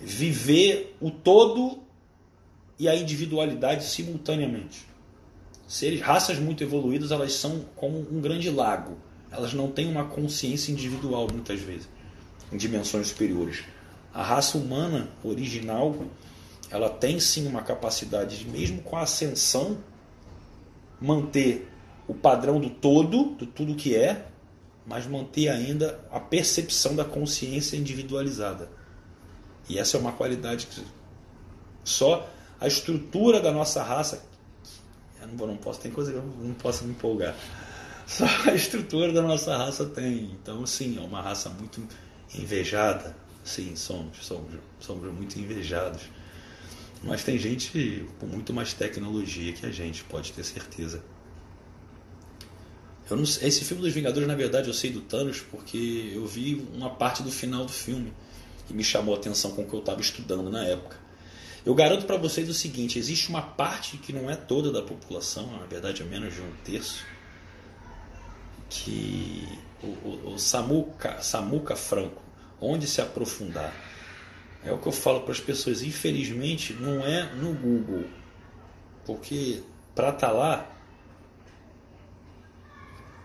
[0.00, 1.82] viver o todo
[2.78, 4.86] e a individualidade simultaneamente.
[5.68, 8.98] Seres, raças muito evoluídas, elas são como um grande lago.
[9.30, 11.88] Elas não têm uma consciência individual muitas vezes,
[12.52, 13.62] em dimensões superiores.
[14.12, 15.96] A raça humana original,
[16.72, 19.76] ela tem sim uma capacidade de, mesmo com a ascensão,
[20.98, 21.70] manter
[22.08, 24.26] o padrão do todo, do tudo que é,
[24.86, 28.70] mas manter ainda a percepção da consciência individualizada.
[29.68, 30.82] E essa é uma qualidade que
[31.84, 32.26] só
[32.58, 34.24] a estrutura da nossa raça.
[35.20, 37.36] Eu não, não posso, tem coisa que eu não posso me empolgar.
[38.06, 40.32] Só a estrutura da nossa raça tem.
[40.32, 41.86] Então, sim, é uma raça muito
[42.34, 43.14] invejada.
[43.44, 46.02] Sim, somos, somos, somos muito invejados.
[47.02, 51.02] Mas tem gente com muito mais tecnologia que a gente, pode ter certeza.
[53.10, 56.90] Não, esse filme dos Vingadores, na verdade, eu sei do Thanos porque eu vi uma
[56.90, 58.12] parte do final do filme
[58.66, 60.96] que me chamou a atenção com o que eu estava estudando na época.
[61.64, 65.46] Eu garanto para vocês o seguinte: existe uma parte que não é toda da população,
[65.58, 67.04] na verdade é menos de um terço,
[68.70, 69.46] que
[69.82, 72.22] o, o, o Samuca, Samuca Franco,
[72.60, 73.74] onde se aprofundar,
[74.64, 75.82] é o que eu falo para as pessoas.
[75.82, 78.04] Infelizmente, não é no Google,
[79.04, 79.62] porque
[79.94, 80.68] para estar tá lá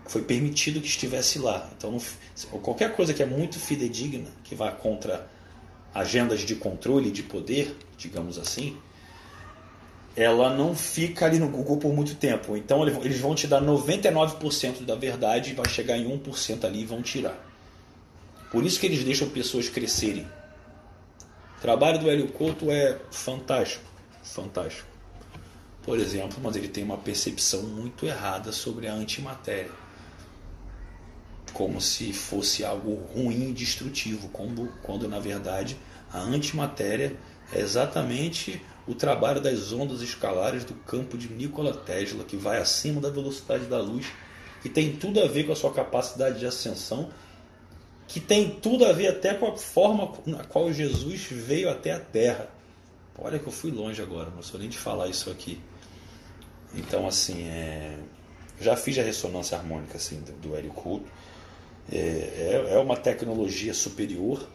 [0.06, 1.68] foi permitido que estivesse lá.
[1.76, 5.28] Então, não, qualquer coisa que é muito fidedigna, que vá contra
[5.94, 8.76] agendas de controle de poder, digamos assim,
[10.16, 12.56] ela não fica ali no Google por muito tempo.
[12.56, 17.02] Então, eles vão te dar 99% da verdade vai chegar em 1% ali e vão
[17.02, 17.38] tirar.
[18.50, 20.26] Por isso que eles deixam pessoas crescerem.
[21.58, 23.84] O trabalho do Hélio Couto é fantástico,
[24.22, 24.88] fantástico.
[25.82, 29.70] Por exemplo, mas ele tem uma percepção muito errada sobre a antimatéria
[31.52, 35.76] como se fosse algo ruim e destrutivo, quando, quando na verdade
[36.12, 37.16] a antimatéria
[37.52, 43.00] é exatamente o trabalho das ondas escalares do campo de Nikola Tesla, que vai acima
[43.00, 44.06] da velocidade da luz,
[44.62, 47.10] que tem tudo a ver com a sua capacidade de ascensão,
[48.08, 52.00] que tem tudo a ver até com a forma na qual Jesus veio até a
[52.00, 52.48] Terra.
[53.18, 55.60] Olha que eu fui longe agora, não sou nem de falar isso aqui.
[56.74, 57.98] Então, assim, é...
[58.58, 61.06] já fiz a ressonância harmônica assim, do, Hélio Couto
[61.90, 64.46] é, é, é uma tecnologia superior,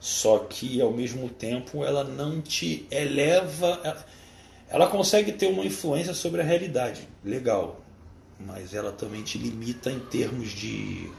[0.00, 4.04] só que ao mesmo tempo ela não te eleva.
[4.68, 7.80] Ela consegue ter uma influência sobre a realidade, legal,
[8.38, 11.10] mas ela também te limita em termos de.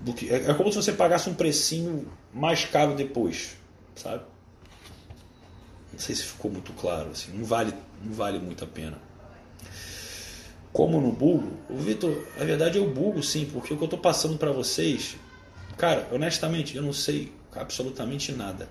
[0.00, 3.56] Do que, é, é como se você pagasse um precinho mais caro depois,
[3.94, 4.24] sabe?
[5.92, 9.10] Não sei se ficou muito claro, assim, não vale, não vale muito a pena
[10.72, 13.98] como no bugo, o Vitor, a verdade eu bugo sim, porque o que eu estou
[13.98, 15.16] passando para vocês,
[15.76, 18.68] cara, honestamente, eu não sei absolutamente nada.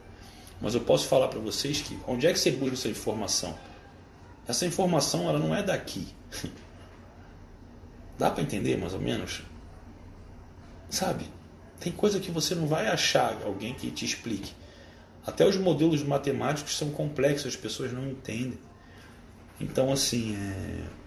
[0.62, 3.58] Mas eu posso falar para vocês que onde é que você busca essa informação?
[4.48, 6.08] Essa informação ela não é daqui.
[8.18, 9.42] Dá para entender mais ou menos?
[10.90, 11.26] Sabe?
[11.80, 14.54] Tem coisa que você não vai achar alguém que te explique.
[15.26, 18.60] Até os modelos matemáticos são complexos, as pessoas não entendem.
[19.60, 21.00] Então, assim, é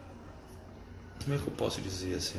[1.22, 2.39] como é que eu posso dizer assim?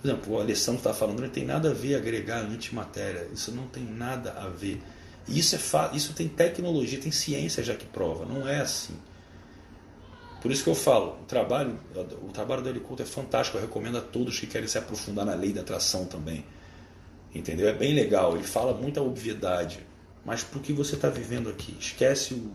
[0.00, 3.28] Por exemplo, o Alessandro está falando, não tem nada a ver agregar antimatéria.
[3.32, 4.82] Isso não tem nada a ver.
[5.28, 8.24] Isso, é isso tem tecnologia, tem ciência já que prova.
[8.24, 8.94] Não é assim.
[10.46, 11.76] Por isso que eu falo, o trabalho,
[12.22, 13.58] o trabalho do Heliculto é fantástico.
[13.58, 16.44] Eu recomendo a todos que querem se aprofundar na lei da atração também.
[17.34, 17.68] Entendeu?
[17.68, 18.36] É bem legal.
[18.36, 19.80] Ele fala muita obviedade.
[20.24, 22.52] Mas o que você está vivendo aqui, esquece o,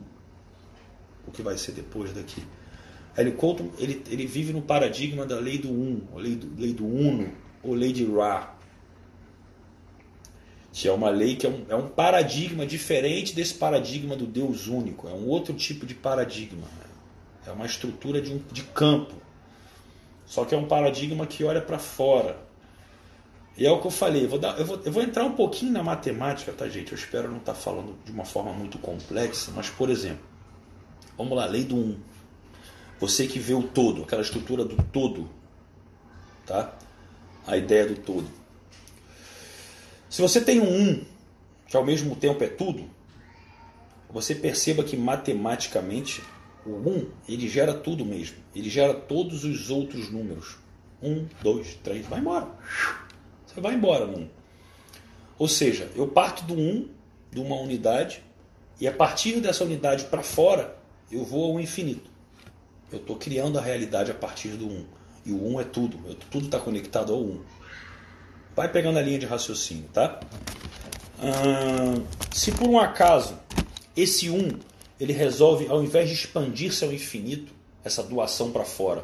[1.27, 2.41] o que vai ser depois daqui.
[3.13, 6.71] Hélio Couto ele, ele vive no paradigma da lei do um, a lei do, lei
[6.71, 7.29] do uno,
[7.61, 8.55] ou lei de Ra.
[10.71, 14.67] Que é uma lei que é um, é um paradigma diferente desse paradigma do Deus
[14.67, 15.09] único.
[15.09, 16.79] É um outro tipo de paradigma.
[17.45, 19.15] É uma estrutura de, um, de campo.
[20.25, 22.37] Só que é um paradigma que olha para fora.
[23.57, 25.73] E é o que eu falei, vou, dar, eu, vou, eu vou entrar um pouquinho
[25.73, 26.91] na matemática, tá, gente?
[26.91, 30.31] Eu espero não estar tá falando de uma forma muito complexa, mas, por exemplo,
[31.21, 31.99] Vamos lá, lei do 1.
[32.99, 35.29] Você que vê o todo, aquela estrutura do todo,
[36.47, 36.73] tá?
[37.45, 38.27] A ideia do todo.
[40.09, 41.05] Se você tem um 1,
[41.67, 42.89] que ao mesmo tempo é tudo,
[44.09, 46.23] você perceba que matematicamente
[46.65, 48.37] o 1 ele gera tudo mesmo.
[48.55, 50.57] Ele gera todos os outros números.
[51.01, 52.47] 1, 2, 3, vai embora.
[53.45, 54.29] Você vai embora no 1.
[55.39, 56.87] Ou seja, eu parto do 1,
[57.31, 58.23] de uma unidade,
[58.79, 60.77] e a partir dessa unidade para fora,
[61.11, 62.09] eu vou ao infinito.
[62.91, 64.85] Eu estou criando a realidade a partir do 1.
[65.25, 66.15] E o 1 é tudo.
[66.29, 67.41] Tudo está conectado ao 1.
[68.55, 70.19] Vai pegando a linha de raciocínio, tá?
[71.21, 73.37] Hum, se por um acaso
[73.95, 74.59] esse 1
[75.01, 77.51] ele resolve, ao invés de expandir-se ao infinito,
[77.83, 79.03] essa doação para fora,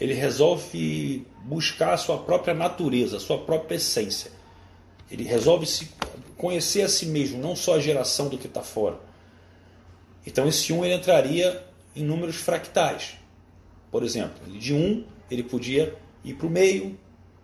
[0.00, 4.30] ele resolve buscar a sua própria natureza, a sua própria essência.
[5.10, 5.90] Ele resolve se
[6.38, 8.98] conhecer a si mesmo, não só a geração do que está fora.
[10.26, 11.62] Então esse 1 ele entraria
[11.94, 13.18] em números fractais.
[13.90, 16.98] Por exemplo, de 1 ele podia ir para o meio,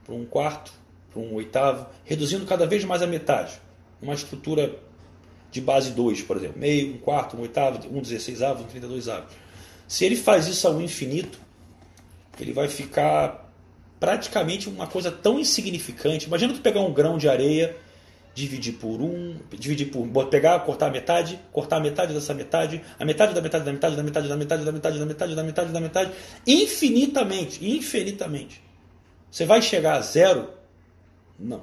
[0.07, 0.73] para um quarto,
[1.13, 3.61] para um oitavo, reduzindo cada vez mais a metade.
[4.01, 4.75] Uma estrutura
[5.51, 9.09] de base 2, por exemplo, meio, um quarto, um oitavo, um 16 avos, um 32
[9.09, 9.33] avos.
[9.89, 11.39] Se ele faz isso ao infinito,
[12.39, 13.51] ele vai ficar
[13.99, 16.27] praticamente uma coisa tão insignificante.
[16.27, 17.77] Imagina tu pegar um grão de areia,
[18.35, 23.05] dividir por um, dividir por, pegar, cortar a metade, cortar a metade dessa metade, a
[23.05, 25.73] metade da metade da metade da metade da metade da metade da metade da metade
[25.73, 26.13] da metade,
[26.47, 28.63] infinitamente, infinitamente.
[29.31, 30.51] Você vai chegar a zero?
[31.39, 31.63] Não.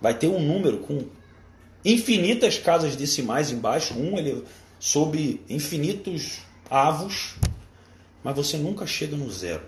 [0.00, 1.04] Vai ter um número com
[1.86, 4.42] infinitas casas decimais embaixo, um ele
[4.76, 7.36] sob infinitos avos,
[8.24, 9.62] mas você nunca chega no zero.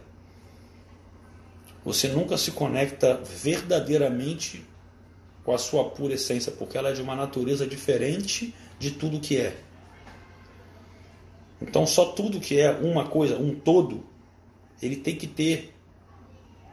[1.85, 4.66] Você nunca se conecta verdadeiramente
[5.45, 9.37] com a sua pura essência, porque ela é de uma natureza diferente de tudo que
[9.37, 9.57] é.
[11.62, 14.05] Então, só tudo que é uma coisa, um todo,
[14.83, 15.73] ele tem que ter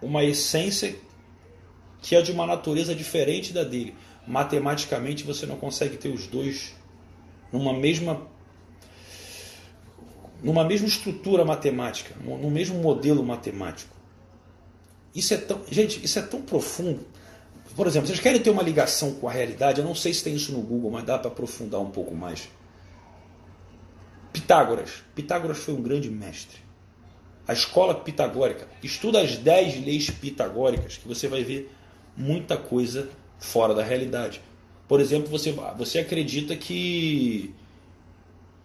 [0.02, 0.96] uma essência
[2.02, 3.96] que é de uma natureza diferente da dele
[4.28, 6.74] matematicamente você não consegue ter os dois
[7.52, 8.28] numa mesma
[10.44, 13.96] numa mesma estrutura matemática, no mesmo modelo matemático.
[15.14, 17.06] Isso é tão, gente, isso é tão profundo.
[17.76, 19.80] Por exemplo, vocês querem ter uma ligação com a realidade?
[19.80, 22.48] Eu não sei se tem isso no Google, mas dá para aprofundar um pouco mais.
[24.32, 25.04] Pitágoras.
[25.16, 26.60] Pitágoras foi um grande mestre.
[27.48, 28.68] A escola pitagórica.
[28.84, 31.72] Estuda as 10 leis pitagóricas que você vai ver
[32.16, 33.10] muita coisa
[33.46, 34.42] fora da realidade.
[34.88, 37.54] Por exemplo, você, você acredita que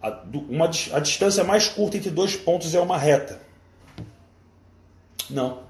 [0.01, 3.41] a, uma, a distância mais curta entre dois pontos é uma reta.
[5.29, 5.63] Não.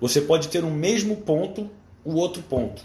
[0.00, 1.70] Você pode ter no mesmo ponto
[2.04, 2.82] o outro ponto.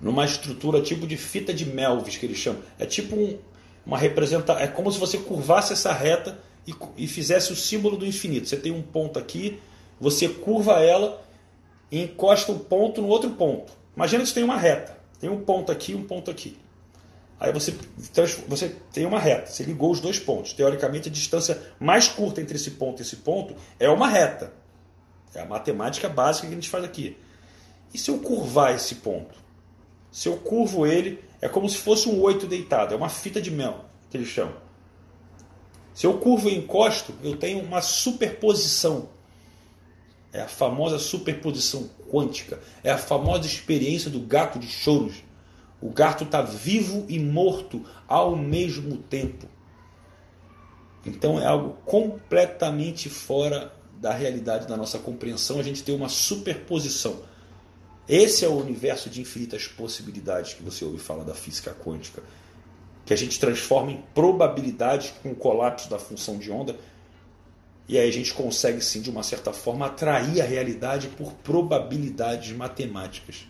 [0.00, 2.62] Numa estrutura tipo de fita de Melvis, que eles chamam.
[2.78, 3.38] É tipo um,
[3.84, 4.62] uma representação.
[4.62, 8.48] É como se você curvasse essa reta e, e fizesse o símbolo do infinito.
[8.48, 9.58] Você tem um ponto aqui,
[10.00, 11.22] você curva ela
[11.90, 13.72] e encosta um ponto no outro ponto.
[13.94, 14.96] Imagina que você tem uma reta.
[15.18, 16.58] Tem um ponto aqui um ponto aqui.
[17.38, 17.74] Aí você,
[18.48, 19.50] você tem uma reta.
[19.50, 20.52] Você ligou os dois pontos.
[20.52, 24.52] Teoricamente, a distância mais curta entre esse ponto e esse ponto é uma reta.
[25.34, 27.16] É a matemática básica que a gente faz aqui.
[27.92, 29.34] E se eu curvar esse ponto?
[30.10, 32.94] Se eu curvo ele, é como se fosse um oito deitado.
[32.94, 34.56] É uma fita de mel, que eles chamam.
[35.92, 39.10] Se eu curvo e encosto, eu tenho uma superposição
[40.36, 42.60] é a famosa superposição quântica.
[42.84, 45.24] É a famosa experiência do gato de choros.
[45.80, 49.48] O gato está vivo e morto ao mesmo tempo.
[51.06, 55.58] Então é algo completamente fora da realidade da nossa compreensão.
[55.58, 57.22] A gente tem uma superposição.
[58.06, 62.22] Esse é o universo de infinitas possibilidades que você ouve falar da física quântica,
[63.06, 66.76] que a gente transforma em probabilidades com o colapso da função de onda
[67.88, 72.54] e aí a gente consegue, sim, de uma certa forma, atrair a realidade por probabilidades
[72.56, 73.46] matemáticas.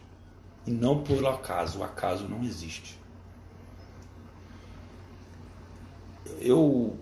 [0.66, 1.78] E não por acaso.
[1.78, 2.98] O acaso não existe.
[6.38, 6.98] Eu,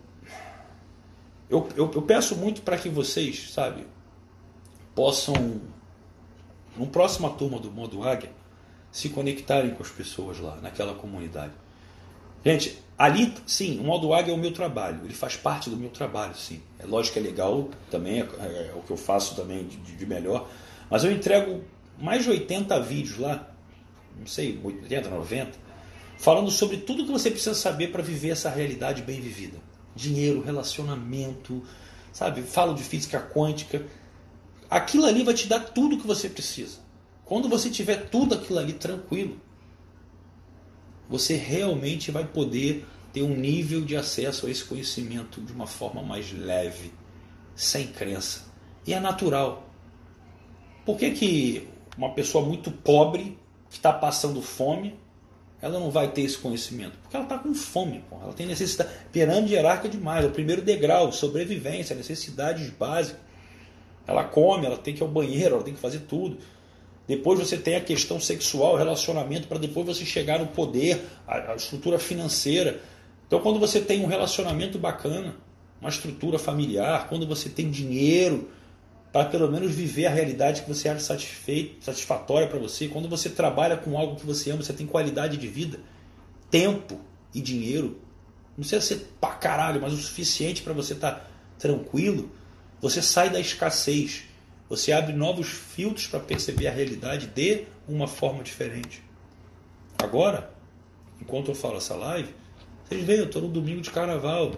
[1.51, 3.85] eu, eu, eu peço muito para que vocês, sabe,
[4.95, 5.61] possam,
[6.77, 8.31] no próxima turma do Modo Águia,
[8.93, 11.53] se conectarem com as pessoas lá, naquela comunidade.
[12.45, 15.89] Gente, ali, sim, o modo águia é o meu trabalho, ele faz parte do meu
[15.89, 16.61] trabalho, sim.
[16.79, 19.77] É lógico que é legal, também é, é, é o que eu faço também de,
[19.79, 20.49] de, melhor,
[20.91, 21.65] mas eu entrego
[21.99, 23.51] mais de 80 vídeos lá,
[24.19, 25.53] não sei, 80, 90,
[26.19, 29.57] falando sobre tudo que você precisa saber para viver essa realidade bem vivida.
[29.97, 31.63] Dinheiro, relacionamento,
[32.13, 32.43] sabe?
[32.43, 33.87] Falo de física quântica.
[34.69, 36.79] Aquilo ali vai te dar tudo que você precisa.
[37.25, 39.41] Quando você tiver tudo aquilo ali tranquilo,
[41.09, 46.03] você realmente vai poder ter um nível de acesso a esse conhecimento de uma forma
[46.03, 46.93] mais leve,
[47.55, 48.47] sem crença.
[48.87, 49.69] E é natural.
[50.85, 53.39] Por que, que uma pessoa muito pobre,
[53.71, 54.99] que está passando fome,
[55.63, 56.99] ela não vai ter esse conhecimento?
[57.03, 58.17] Porque ela está com fome, pô.
[58.21, 58.91] ela tem necessidade.
[59.13, 63.21] Pirâmide hierárquica demais, é o primeiro degrau, sobrevivência, necessidades básicas.
[64.07, 66.37] Ela come, ela tem que ir ao banheiro, ela tem que fazer tudo.
[67.07, 71.99] Depois você tem a questão sexual, relacionamento, para depois você chegar no poder, a, estrutura
[71.99, 72.81] financeira.
[73.27, 75.37] Então, quando você tem um relacionamento bacana,
[75.81, 78.49] uma estrutura familiar, quando você tem dinheiro
[79.13, 83.29] para pelo menos viver a realidade que você acha satisfeito, satisfatória para você, quando você
[83.29, 85.79] trabalha com algo que você ama, você tem qualidade de vida,
[86.51, 86.99] tempo
[87.33, 88.01] e dinheiro,
[88.57, 91.27] não precisa ser pra caralho, mas o suficiente para você estar tá
[91.59, 92.33] tranquilo,
[92.81, 94.25] você sai da escassez
[94.69, 99.03] você abre novos filtros para perceber a realidade de uma forma diferente.
[99.99, 100.51] Agora,
[101.21, 102.35] enquanto eu falo essa live,
[102.89, 104.53] vocês veem, eu estou no domingo de carnaval.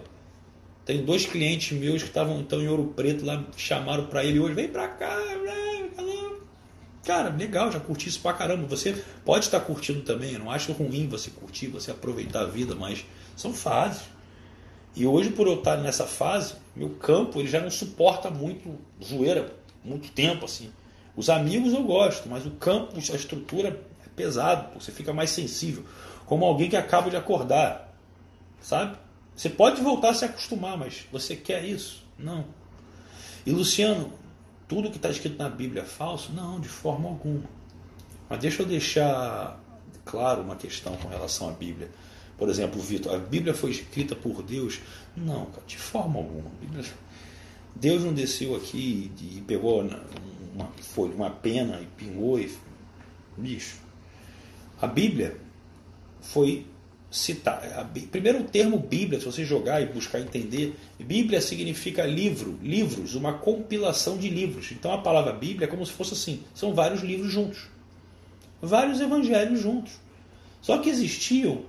[0.85, 4.53] Tem dois clientes meus que estavam então em Ouro Preto lá, chamaram para ele hoje,
[4.53, 5.17] vem para cá,
[7.07, 8.67] Cara, legal, já curti isso pra caramba.
[8.67, 12.75] Você pode estar curtindo também, eu não acho ruim você curtir, você aproveitar a vida,
[12.75, 14.03] mas são fases.
[14.93, 19.55] E hoje, por eu estar nessa fase, meu campo ele já não suporta muito zoeira
[19.87, 20.71] muito tempo assim.
[21.15, 23.69] Os amigos eu gosto, mas o campo, a estrutura
[24.05, 25.83] é pesado, você fica mais sensível,
[26.25, 27.93] como alguém que acaba de acordar,
[28.61, 28.97] sabe?
[29.35, 32.03] Você pode voltar a se acostumar, mas você quer isso?
[32.17, 32.45] Não.
[33.45, 34.11] E Luciano,
[34.67, 36.31] tudo que está escrito na Bíblia é falso?
[36.33, 37.43] Não, de forma alguma.
[38.29, 39.59] Mas deixa eu deixar
[40.03, 41.89] claro uma questão com relação à Bíblia.
[42.37, 44.79] Por exemplo, Vitor, a Bíblia foi escrita por Deus?
[45.15, 46.49] Não, de forma alguma.
[46.49, 46.83] A Bíblia
[47.79, 52.51] Deus não desceu aqui e pegou uma, folha, uma pena e pingou e.
[53.37, 53.77] Bicho.
[54.81, 55.37] A Bíblia
[56.21, 56.65] foi
[57.11, 57.61] citar.
[58.11, 63.33] Primeiro o termo Bíblia, se você jogar e buscar entender, Bíblia significa livro, livros, uma
[63.33, 64.71] compilação de livros.
[64.71, 67.67] Então a palavra Bíblia é como se fosse assim, são vários livros juntos.
[68.59, 69.93] Vários evangelhos juntos.
[70.61, 71.63] Só que existiam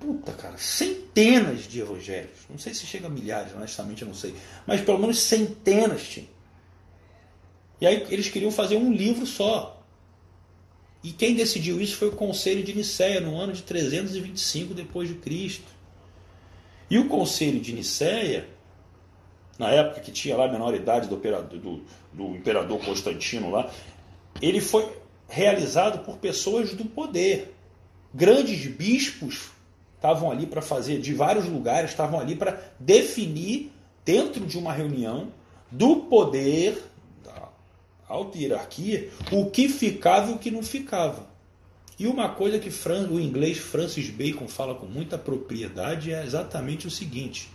[0.00, 2.38] puta, cara, centenas de evangelhos.
[2.48, 4.34] Não sei se chega a milhares, honestamente eu não sei.
[4.66, 6.28] Mas pelo menos centenas tinha.
[7.80, 9.82] E aí eles queriam fazer um livro só.
[11.02, 15.14] E quem decidiu isso foi o Conselho de Nicéia, no ano de 325 depois de
[15.14, 15.70] Cristo.
[16.90, 18.48] E o Conselho de Nicéia,
[19.58, 23.70] na época que tinha lá a menor idade do, do, do imperador Constantino lá,
[24.40, 24.90] ele foi
[25.28, 27.54] realizado por pessoas do poder.
[28.14, 29.50] Grandes bispos
[30.06, 33.72] estavam ali para fazer, de vários lugares, estavam ali para definir,
[34.04, 35.32] dentro de uma reunião,
[35.68, 36.80] do poder,
[37.24, 37.48] da
[38.08, 41.26] alta hierarquia, o que ficava e o que não ficava.
[41.98, 42.70] E uma coisa que
[43.10, 47.50] o inglês Francis Bacon fala com muita propriedade é exatamente o seguinte: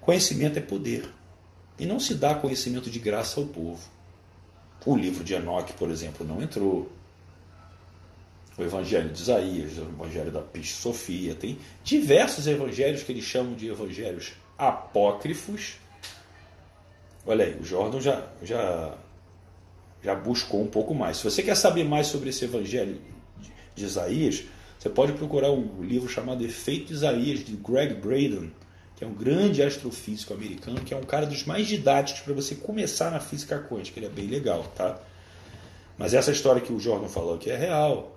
[0.00, 1.08] conhecimento é poder.
[1.78, 3.80] E não se dá conhecimento de graça ao povo.
[4.84, 6.90] O livro de Enoque, por exemplo, não entrou
[8.62, 13.54] o Evangelho de Isaías, o Evangelho da Piste Sofia, tem diversos evangelhos que eles chamam
[13.54, 15.74] de evangelhos apócrifos.
[17.26, 18.94] Olha aí, o Jordan já, já,
[20.02, 21.18] já buscou um pouco mais.
[21.18, 23.00] Se você quer saber mais sobre esse evangelho
[23.74, 24.44] de, Isaías,
[24.78, 28.52] você pode procurar um livro chamado Efeito Isaías, de Greg Braden,
[28.96, 32.54] que é um grande astrofísico americano, que é um cara dos mais didáticos para você
[32.54, 33.98] começar na física quântica.
[33.98, 35.00] Ele é bem legal, tá?
[35.96, 38.11] Mas essa história que o Jordan falou aqui é real.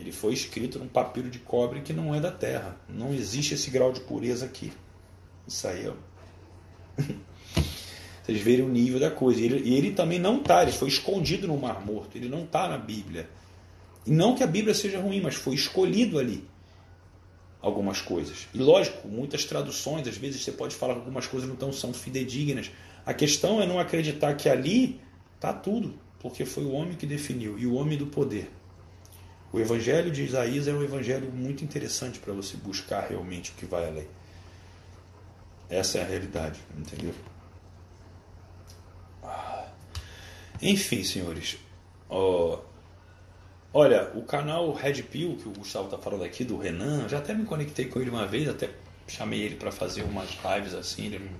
[0.00, 2.80] Ele foi escrito num papiro de cobre que não é da Terra.
[2.88, 4.72] Não existe esse grau de pureza aqui.
[5.46, 5.92] Isso aí é.
[8.24, 9.40] Vocês verem o nível da coisa.
[9.40, 12.16] E ele, ele também não está, ele foi escondido no Mar Morto.
[12.16, 13.28] Ele não está na Bíblia.
[14.06, 16.48] E não que a Bíblia seja ruim, mas foi escolhido ali
[17.60, 18.48] algumas coisas.
[18.54, 21.92] E lógico, muitas traduções, às vezes você pode falar que algumas coisas não tão, são
[21.92, 22.70] fidedignas.
[23.04, 24.98] A questão é não acreditar que ali
[25.34, 28.50] está tudo, porque foi o homem que definiu e o homem do poder.
[29.52, 33.66] O Evangelho de Isaías é um evangelho muito interessante para você buscar realmente o que
[33.66, 34.06] vai além.
[35.68, 37.12] Essa é a realidade, entendeu?
[40.62, 41.58] Enfim, senhores.
[43.72, 47.34] olha, o canal Red Pill, que o Gustavo está falando aqui, do Renan, já até
[47.34, 48.70] me conectei com ele uma vez, até
[49.08, 51.30] chamei ele para fazer umas lives assim, ele não,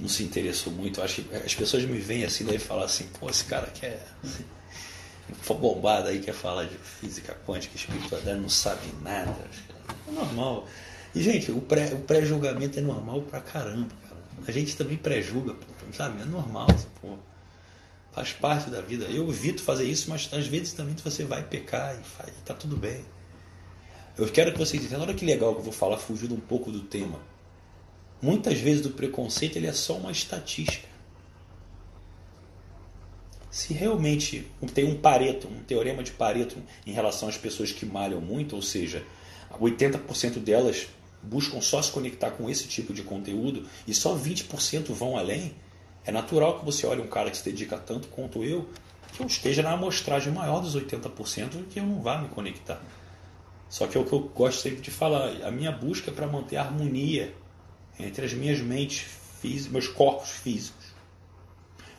[0.00, 1.00] não se interessou muito.
[1.00, 4.04] Acho que as pessoas me veem assim, daí falam assim, pô, esse cara quer
[5.54, 9.36] bombado aí que fala de física quântica, espiritualidade, não sabe nada.
[10.06, 10.66] É normal.
[11.14, 14.22] E, gente, o pré-julgamento pré é normal pra caramba, cara.
[14.46, 15.54] A gente também pré-julga,
[15.92, 16.22] sabe?
[16.22, 16.68] É normal
[17.00, 17.18] porra.
[18.12, 19.04] Faz parte da vida.
[19.06, 22.76] Eu evito fazer isso, mas às vezes também você vai pecar e faz, tá tudo
[22.76, 23.04] bem.
[24.16, 25.02] Eu quero que vocês entendam.
[25.02, 27.20] Olha que legal que eu vou falar, fugindo um pouco do tema.
[28.20, 30.88] Muitas vezes o preconceito ele é só uma estatística.
[33.50, 38.20] Se realmente tem um Pareto, um teorema de Pareto em relação às pessoas que malham
[38.20, 39.04] muito, ou seja,
[39.58, 40.88] 80% delas
[41.22, 45.54] buscam só se conectar com esse tipo de conteúdo e só 20% vão além,
[46.04, 48.68] é natural que você olhe um cara que se dedica tanto quanto eu,
[49.12, 52.80] que eu esteja na amostragem maior dos 80% e que eu não vá me conectar.
[53.68, 56.26] Só que é o que eu gosto sempre de falar, a minha busca é para
[56.26, 57.34] manter a harmonia
[57.98, 59.06] entre as minhas mentes,
[59.70, 60.86] meus corpos físicos,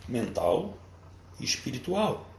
[0.08, 0.78] mental
[1.44, 2.30] espiritual.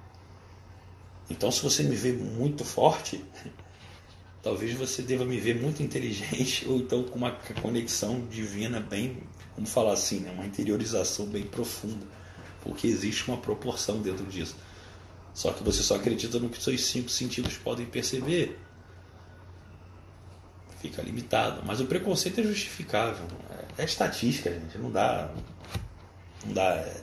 [1.29, 3.25] Então, se você me vê muito forte,
[4.43, 7.33] talvez você deva me ver muito inteligente ou então com uma
[7.63, 9.23] conexão divina bem
[9.61, 12.07] vamos falar assim, né, uma interiorização bem profunda,
[12.63, 14.57] porque existe uma proporção dentro disso.
[15.35, 18.59] Só que você só acredita no que seus cinco sentidos podem perceber.
[20.81, 21.63] Fica limitado.
[21.65, 23.27] Mas o preconceito é justificável.
[23.77, 24.77] É, é estatística, gente.
[24.79, 25.31] Não dá.
[26.45, 26.75] Não dá.
[26.75, 27.03] É,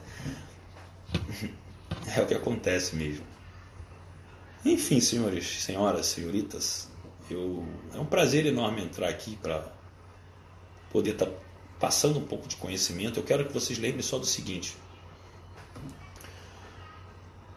[2.15, 3.25] é o que acontece mesmo.
[4.65, 6.89] Enfim, senhores, senhoras, senhoritas,
[7.29, 9.71] eu, é um prazer enorme entrar aqui para
[10.91, 11.31] poder estar tá
[11.79, 14.75] passando um pouco de conhecimento, eu quero que vocês lembrem só do seguinte.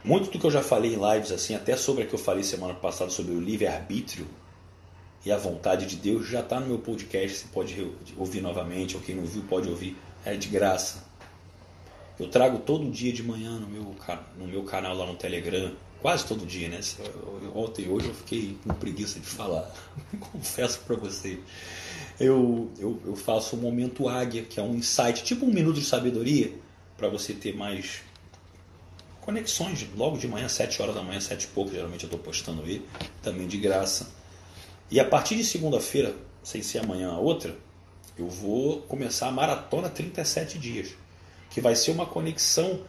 [0.02, 2.42] Muito do que eu já falei em lives, assim, até sobre a que eu falei
[2.42, 4.26] semana passada sobre o livre-arbítrio
[5.24, 7.38] e a vontade de Deus, já está no meu podcast.
[7.38, 9.96] Você pode ouvir novamente, ou quem não viu pode ouvir.
[10.24, 11.09] É de graça.
[12.20, 13.96] Eu trago todo dia de manhã no meu,
[14.38, 16.80] no meu canal lá no Telegram, quase todo dia, né?
[17.54, 19.68] Ontem e hoje eu fiquei com preguiça de falar,
[20.32, 21.38] confesso para vocês
[22.20, 25.86] eu, eu, eu faço o Momento Águia, que é um insight, tipo um minuto de
[25.86, 26.52] sabedoria,
[26.96, 28.02] para você ter mais
[29.22, 32.62] conexões logo de manhã, 7 horas da manhã, 7 e pouco, geralmente eu estou postando
[32.62, 32.86] ele,
[33.22, 34.12] também de graça.
[34.90, 37.56] E a partir de segunda-feira, sem ser amanhã a outra,
[38.18, 40.90] eu vou começar a maratona 37 dias,
[41.50, 42.80] que vai ser uma conexão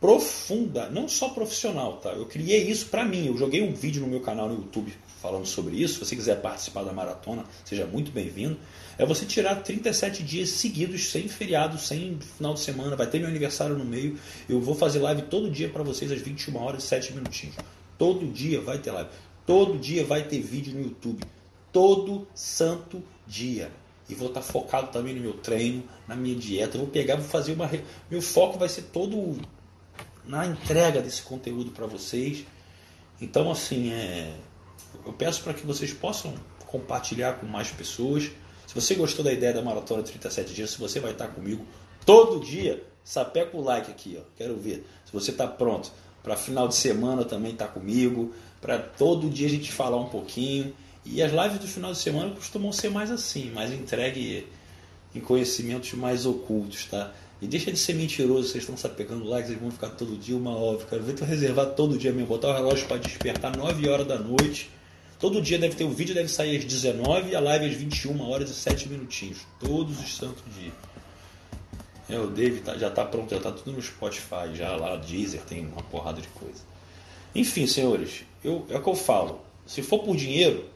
[0.00, 2.10] profunda, não só profissional, tá?
[2.10, 5.46] Eu criei isso para mim, eu joguei um vídeo no meu canal no YouTube falando
[5.46, 5.94] sobre isso.
[5.94, 8.56] Se você quiser participar da maratona, seja muito bem-vindo.
[8.98, 12.94] É você tirar 37 dias seguidos, sem feriado, sem final de semana.
[12.94, 14.18] Vai ter meu aniversário no meio.
[14.48, 17.56] Eu vou fazer live todo dia para vocês às 21 horas e 7 minutinhos.
[17.98, 19.10] Todo dia vai ter live.
[19.44, 21.24] Todo dia vai ter vídeo no YouTube.
[21.72, 23.70] Todo santo dia.
[24.08, 26.78] E vou estar focado também no meu treino, na minha dieta.
[26.78, 27.70] Vou pegar, vou fazer uma.
[28.10, 29.38] Meu foco vai ser todo
[30.24, 32.44] na entrega desse conteúdo para vocês.
[33.20, 34.34] Então, assim, é
[35.04, 36.34] eu peço para que vocês possam
[36.66, 38.30] compartilhar com mais pessoas.
[38.66, 41.64] Se você gostou da ideia da maratona 37 dias, se você vai estar comigo
[42.04, 44.24] todo dia, sapeca o like aqui, ó.
[44.36, 44.86] Quero ver.
[45.04, 45.92] Se você está pronto
[46.22, 50.08] para final de semana também estar tá comigo, para todo dia a gente falar um
[50.08, 50.74] pouquinho.
[51.06, 54.46] E as lives do final de semana costumam ser mais assim, mais entregue
[55.14, 57.12] em conhecimentos mais ocultos, tá?
[57.40, 60.76] E deixa de ser mentiroso, vocês estão sapecando likes, vocês vão ficar todo dia uma.
[60.88, 64.18] Quero ver tu reservar todo dia mesmo, botar o relógio para despertar 9 horas da
[64.18, 64.70] noite
[65.18, 67.74] Todo dia deve ter o um vídeo, deve sair às 19 e a live às
[67.74, 69.38] 21 horas e 7 minutinhos.
[69.58, 70.74] Todos os santos dias.
[72.08, 75.40] É, o David tá, já está pronto, já está tudo no Spotify, já lá, Deezer,
[75.42, 76.60] tem uma porrada de coisa.
[77.34, 79.40] Enfim, senhores, eu, é o que eu falo.
[79.66, 80.66] Se for por dinheiro,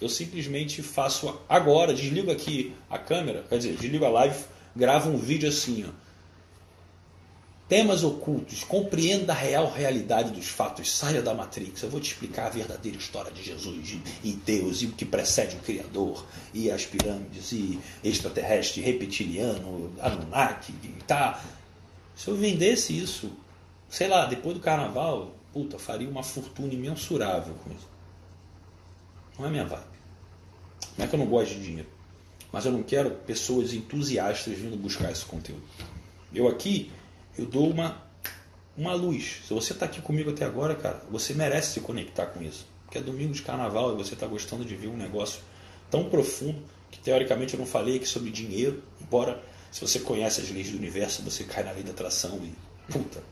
[0.00, 4.44] eu simplesmente faço agora, desligo aqui a câmera, quer dizer, desligo a live,
[4.74, 6.08] gravo um vídeo assim, ó
[7.68, 11.82] Temas ocultos, compreenda a real realidade dos fatos, saia da Matrix.
[11.82, 15.56] Eu vou te explicar a verdadeira história de Jesus e Deus, e o que precede
[15.56, 16.24] o Criador,
[16.54, 20.72] e as pirâmides, e extraterrestre, reptiliano, Anunnaki,
[21.06, 21.44] tá.
[22.16, 23.30] Se eu vendesse isso,
[23.86, 27.88] sei lá, depois do carnaval, puta, faria uma fortuna imensurável com isso.
[29.38, 29.87] Não é minha vibe.
[30.98, 31.88] Não é que eu não gosto de dinheiro,
[32.52, 35.62] mas eu não quero pessoas entusiastas vindo buscar esse conteúdo.
[36.34, 36.90] Eu aqui
[37.38, 38.02] eu dou uma,
[38.76, 39.42] uma luz.
[39.46, 42.66] Se você está aqui comigo até agora, cara, você merece se conectar com isso.
[42.84, 45.40] Porque é domingo de carnaval e você está gostando de ver um negócio
[45.88, 50.50] tão profundo que teoricamente eu não falei aqui sobre dinheiro, embora se você conhece as
[50.50, 53.22] leis do universo, você cai na lei da atração e puta.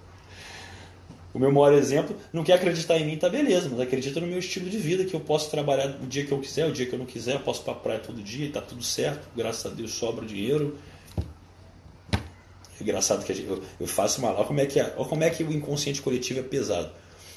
[1.36, 4.38] O meu maior exemplo, não quer acreditar em mim, tá beleza, mas acredita no meu
[4.38, 6.94] estilo de vida, que eu posso trabalhar o dia que eu quiser, o dia que
[6.94, 9.70] eu não quiser, eu posso ir pra praia todo dia e tá tudo certo, graças
[9.70, 10.78] a Deus sobra dinheiro,
[12.10, 14.46] é engraçado que eu, eu faço uma live.
[14.46, 16.90] Como é, que é, olha como é que o inconsciente coletivo é pesado.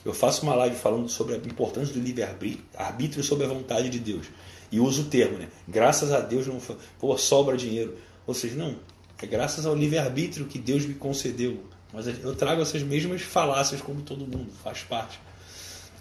[0.06, 4.28] Eu faço uma live falando sobre a importância do livre-arbítrio sobre a vontade de Deus.
[4.72, 5.50] E uso o termo, né?
[5.68, 6.58] Graças a Deus não
[6.98, 7.98] pô, sobra dinheiro.
[8.26, 8.78] Ou seja, não.
[9.22, 11.60] É graças ao livre-arbítrio que Deus me concedeu
[11.92, 15.20] Mas eu trago essas mesmas falácias como todo mundo, faz parte.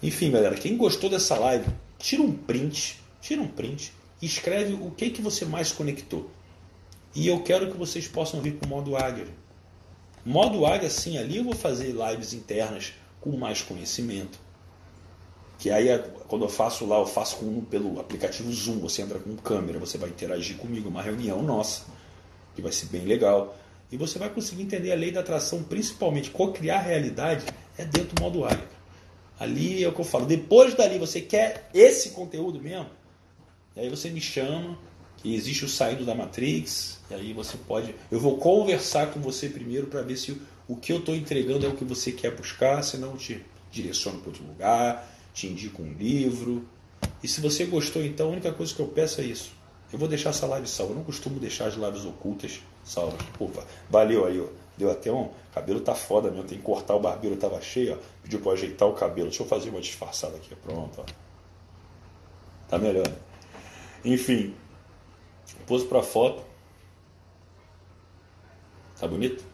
[0.02, 1.66] Enfim, galera, quem gostou dessa live,
[1.98, 6.30] tira um print, tira um print e escreve o que que você mais conectou.
[7.14, 9.26] E eu quero que vocês possam vir com o modo águia.
[10.24, 14.38] Modo águia, sim, ali eu vou fazer lives internas com mais conhecimento.
[15.58, 15.88] Que aí,
[16.28, 18.78] quando eu faço lá, eu faço com, pelo aplicativo Zoom.
[18.80, 21.86] Você entra com câmera, você vai interagir comigo, uma reunião nossa,
[22.54, 23.56] que vai ser bem legal.
[23.90, 28.22] E você vai conseguir entender a lei da atração, principalmente co-criar realidade, é dentro do
[28.22, 28.68] modo águia.
[29.40, 30.26] Ali é o que eu falo.
[30.26, 32.90] Depois dali, você quer esse conteúdo mesmo?
[33.76, 34.78] E aí você me chama,
[35.18, 37.94] que existe o saindo da Matrix, e aí você pode.
[38.10, 41.68] Eu vou conversar com você primeiro para ver se o que eu estou entregando é
[41.68, 45.92] o que você quer buscar, senão eu te direciono para outro lugar, te indico um
[45.92, 46.68] livro.
[47.22, 49.52] E se você gostou, então a única coisa que eu peço é isso.
[49.92, 50.92] Eu vou deixar essa live salva.
[50.92, 53.20] Eu não costumo deixar as lives ocultas salvas.
[53.38, 54.46] Opa, valeu aí, ó.
[54.76, 55.30] Deu até um.
[55.52, 56.44] Cabelo tá foda mesmo.
[56.44, 57.98] Tem que cortar o barbeiro, tava cheio, ó.
[58.22, 59.28] Pediu pra ajeitar o cabelo.
[59.28, 60.54] Deixa eu fazer uma disfarçada aqui.
[60.56, 61.04] Pronto, ó.
[62.68, 63.08] Tá melhor.
[63.08, 63.16] Né?
[64.04, 64.54] Enfim.
[65.66, 66.44] Pôs pra foto.
[68.98, 69.44] Tá bonito?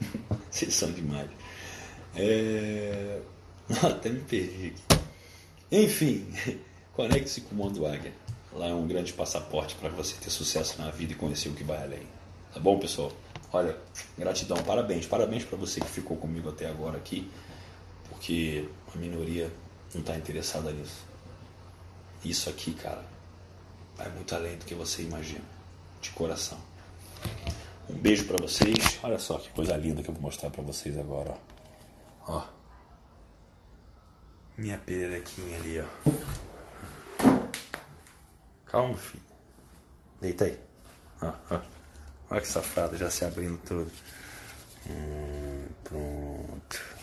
[0.50, 1.30] Vocês são demais.
[2.14, 3.20] É...
[3.82, 5.02] Até me perdi aqui.
[5.70, 6.26] Enfim,
[6.94, 8.12] conecte-se com o Mundo Águia.
[8.56, 11.62] Lá é um grande passaporte para você ter sucesso na vida e conhecer o que
[11.62, 12.06] vai além.
[12.54, 13.12] Tá bom, pessoal?
[13.52, 13.76] Olha,
[14.16, 17.30] gratidão, parabéns, parabéns para você que ficou comigo até agora aqui,
[18.08, 19.52] porque a minoria
[19.92, 21.04] não está interessada nisso.
[22.24, 23.04] Isso aqui, cara,
[23.94, 25.44] vai muito além do que você imagina,
[26.00, 26.58] de coração.
[27.90, 28.98] Um beijo para vocês.
[29.02, 31.36] Olha só que coisa linda que eu vou mostrar para vocês agora,
[32.26, 32.42] ó.
[34.56, 36.55] Minha pererequinha ali, ó.
[38.66, 39.22] Calma, filho.
[40.20, 40.58] Deita aí.
[41.22, 41.60] Ó, ó.
[42.30, 43.90] Olha que safado, já se abrindo tudo.
[44.88, 46.96] Hum, pronto.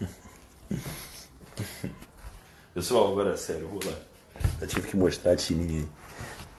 [2.74, 3.96] Pessoal, agora é sério, vou lá.
[4.60, 5.88] Eu tive que mostrar a tininha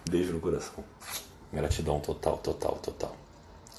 [0.10, 0.84] Beijo no coração.
[1.52, 3.16] Gratidão total, total, total.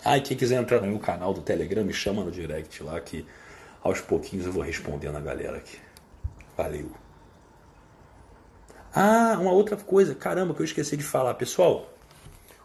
[0.05, 3.01] Ah, e quem quiser entrar no meu canal do Telegram, me chama no direct lá
[3.01, 3.27] que
[3.83, 5.79] aos pouquinhos eu vou respondendo a galera aqui.
[6.57, 7.04] Valeu.
[8.95, 11.35] Ah, uma outra coisa, caramba, que eu esqueci de falar.
[11.35, 11.93] Pessoal,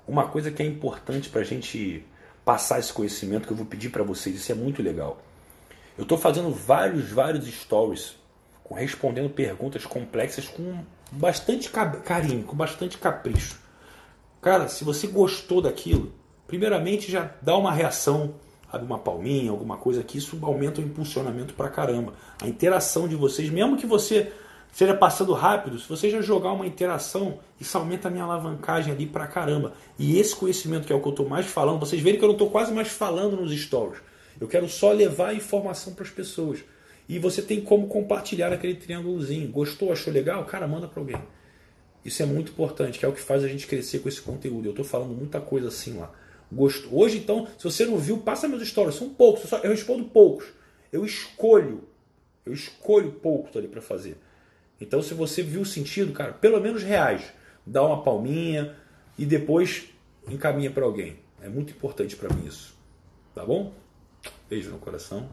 [0.07, 2.05] uma coisa que é importante para a gente
[2.45, 5.19] passar esse conhecimento que eu vou pedir para vocês, isso é muito legal.
[5.97, 8.15] Eu estou fazendo vários, vários stories
[8.71, 13.59] respondendo perguntas complexas com bastante carinho, com bastante capricho.
[14.39, 16.13] Cara, se você gostou daquilo,
[16.45, 18.35] primeiramente já dá uma reação,
[18.71, 22.13] abre uma palminha, alguma coisa que isso aumenta o impulsionamento pra caramba.
[22.39, 24.31] A interação de vocês, mesmo que você
[24.71, 29.05] seja passando rápido, se você já jogar uma interação, isso aumenta a minha alavancagem ali
[29.05, 29.73] pra caramba.
[29.97, 32.29] E esse conhecimento que é o que eu estou mais falando, vocês verem que eu
[32.29, 34.01] não estou quase mais falando nos stories.
[34.39, 36.59] Eu quero só levar a informação para as pessoas.
[37.07, 39.49] E você tem como compartilhar aquele triângulozinho.
[39.51, 40.45] Gostou, achou legal?
[40.45, 41.21] Cara, manda para alguém.
[42.05, 44.67] Isso é muito importante, que é o que faz a gente crescer com esse conteúdo.
[44.67, 46.11] Eu estou falando muita coisa assim lá.
[46.51, 46.99] Gostou.
[46.99, 48.95] Hoje, então, se você não viu, passa meus stories.
[48.95, 49.51] São poucos.
[49.51, 50.45] Eu respondo poucos.
[50.91, 51.83] Eu escolho.
[52.45, 54.17] Eu escolho poucos ali para fazer.
[54.79, 57.25] Então, se você viu o sentido, cara, pelo menos reage.
[57.65, 58.75] Dá uma palminha
[59.17, 59.89] e depois
[60.27, 61.19] encaminha para alguém.
[61.41, 62.73] É muito importante para mim isso.
[63.35, 63.73] Tá bom?
[64.49, 65.29] Beijo no coração.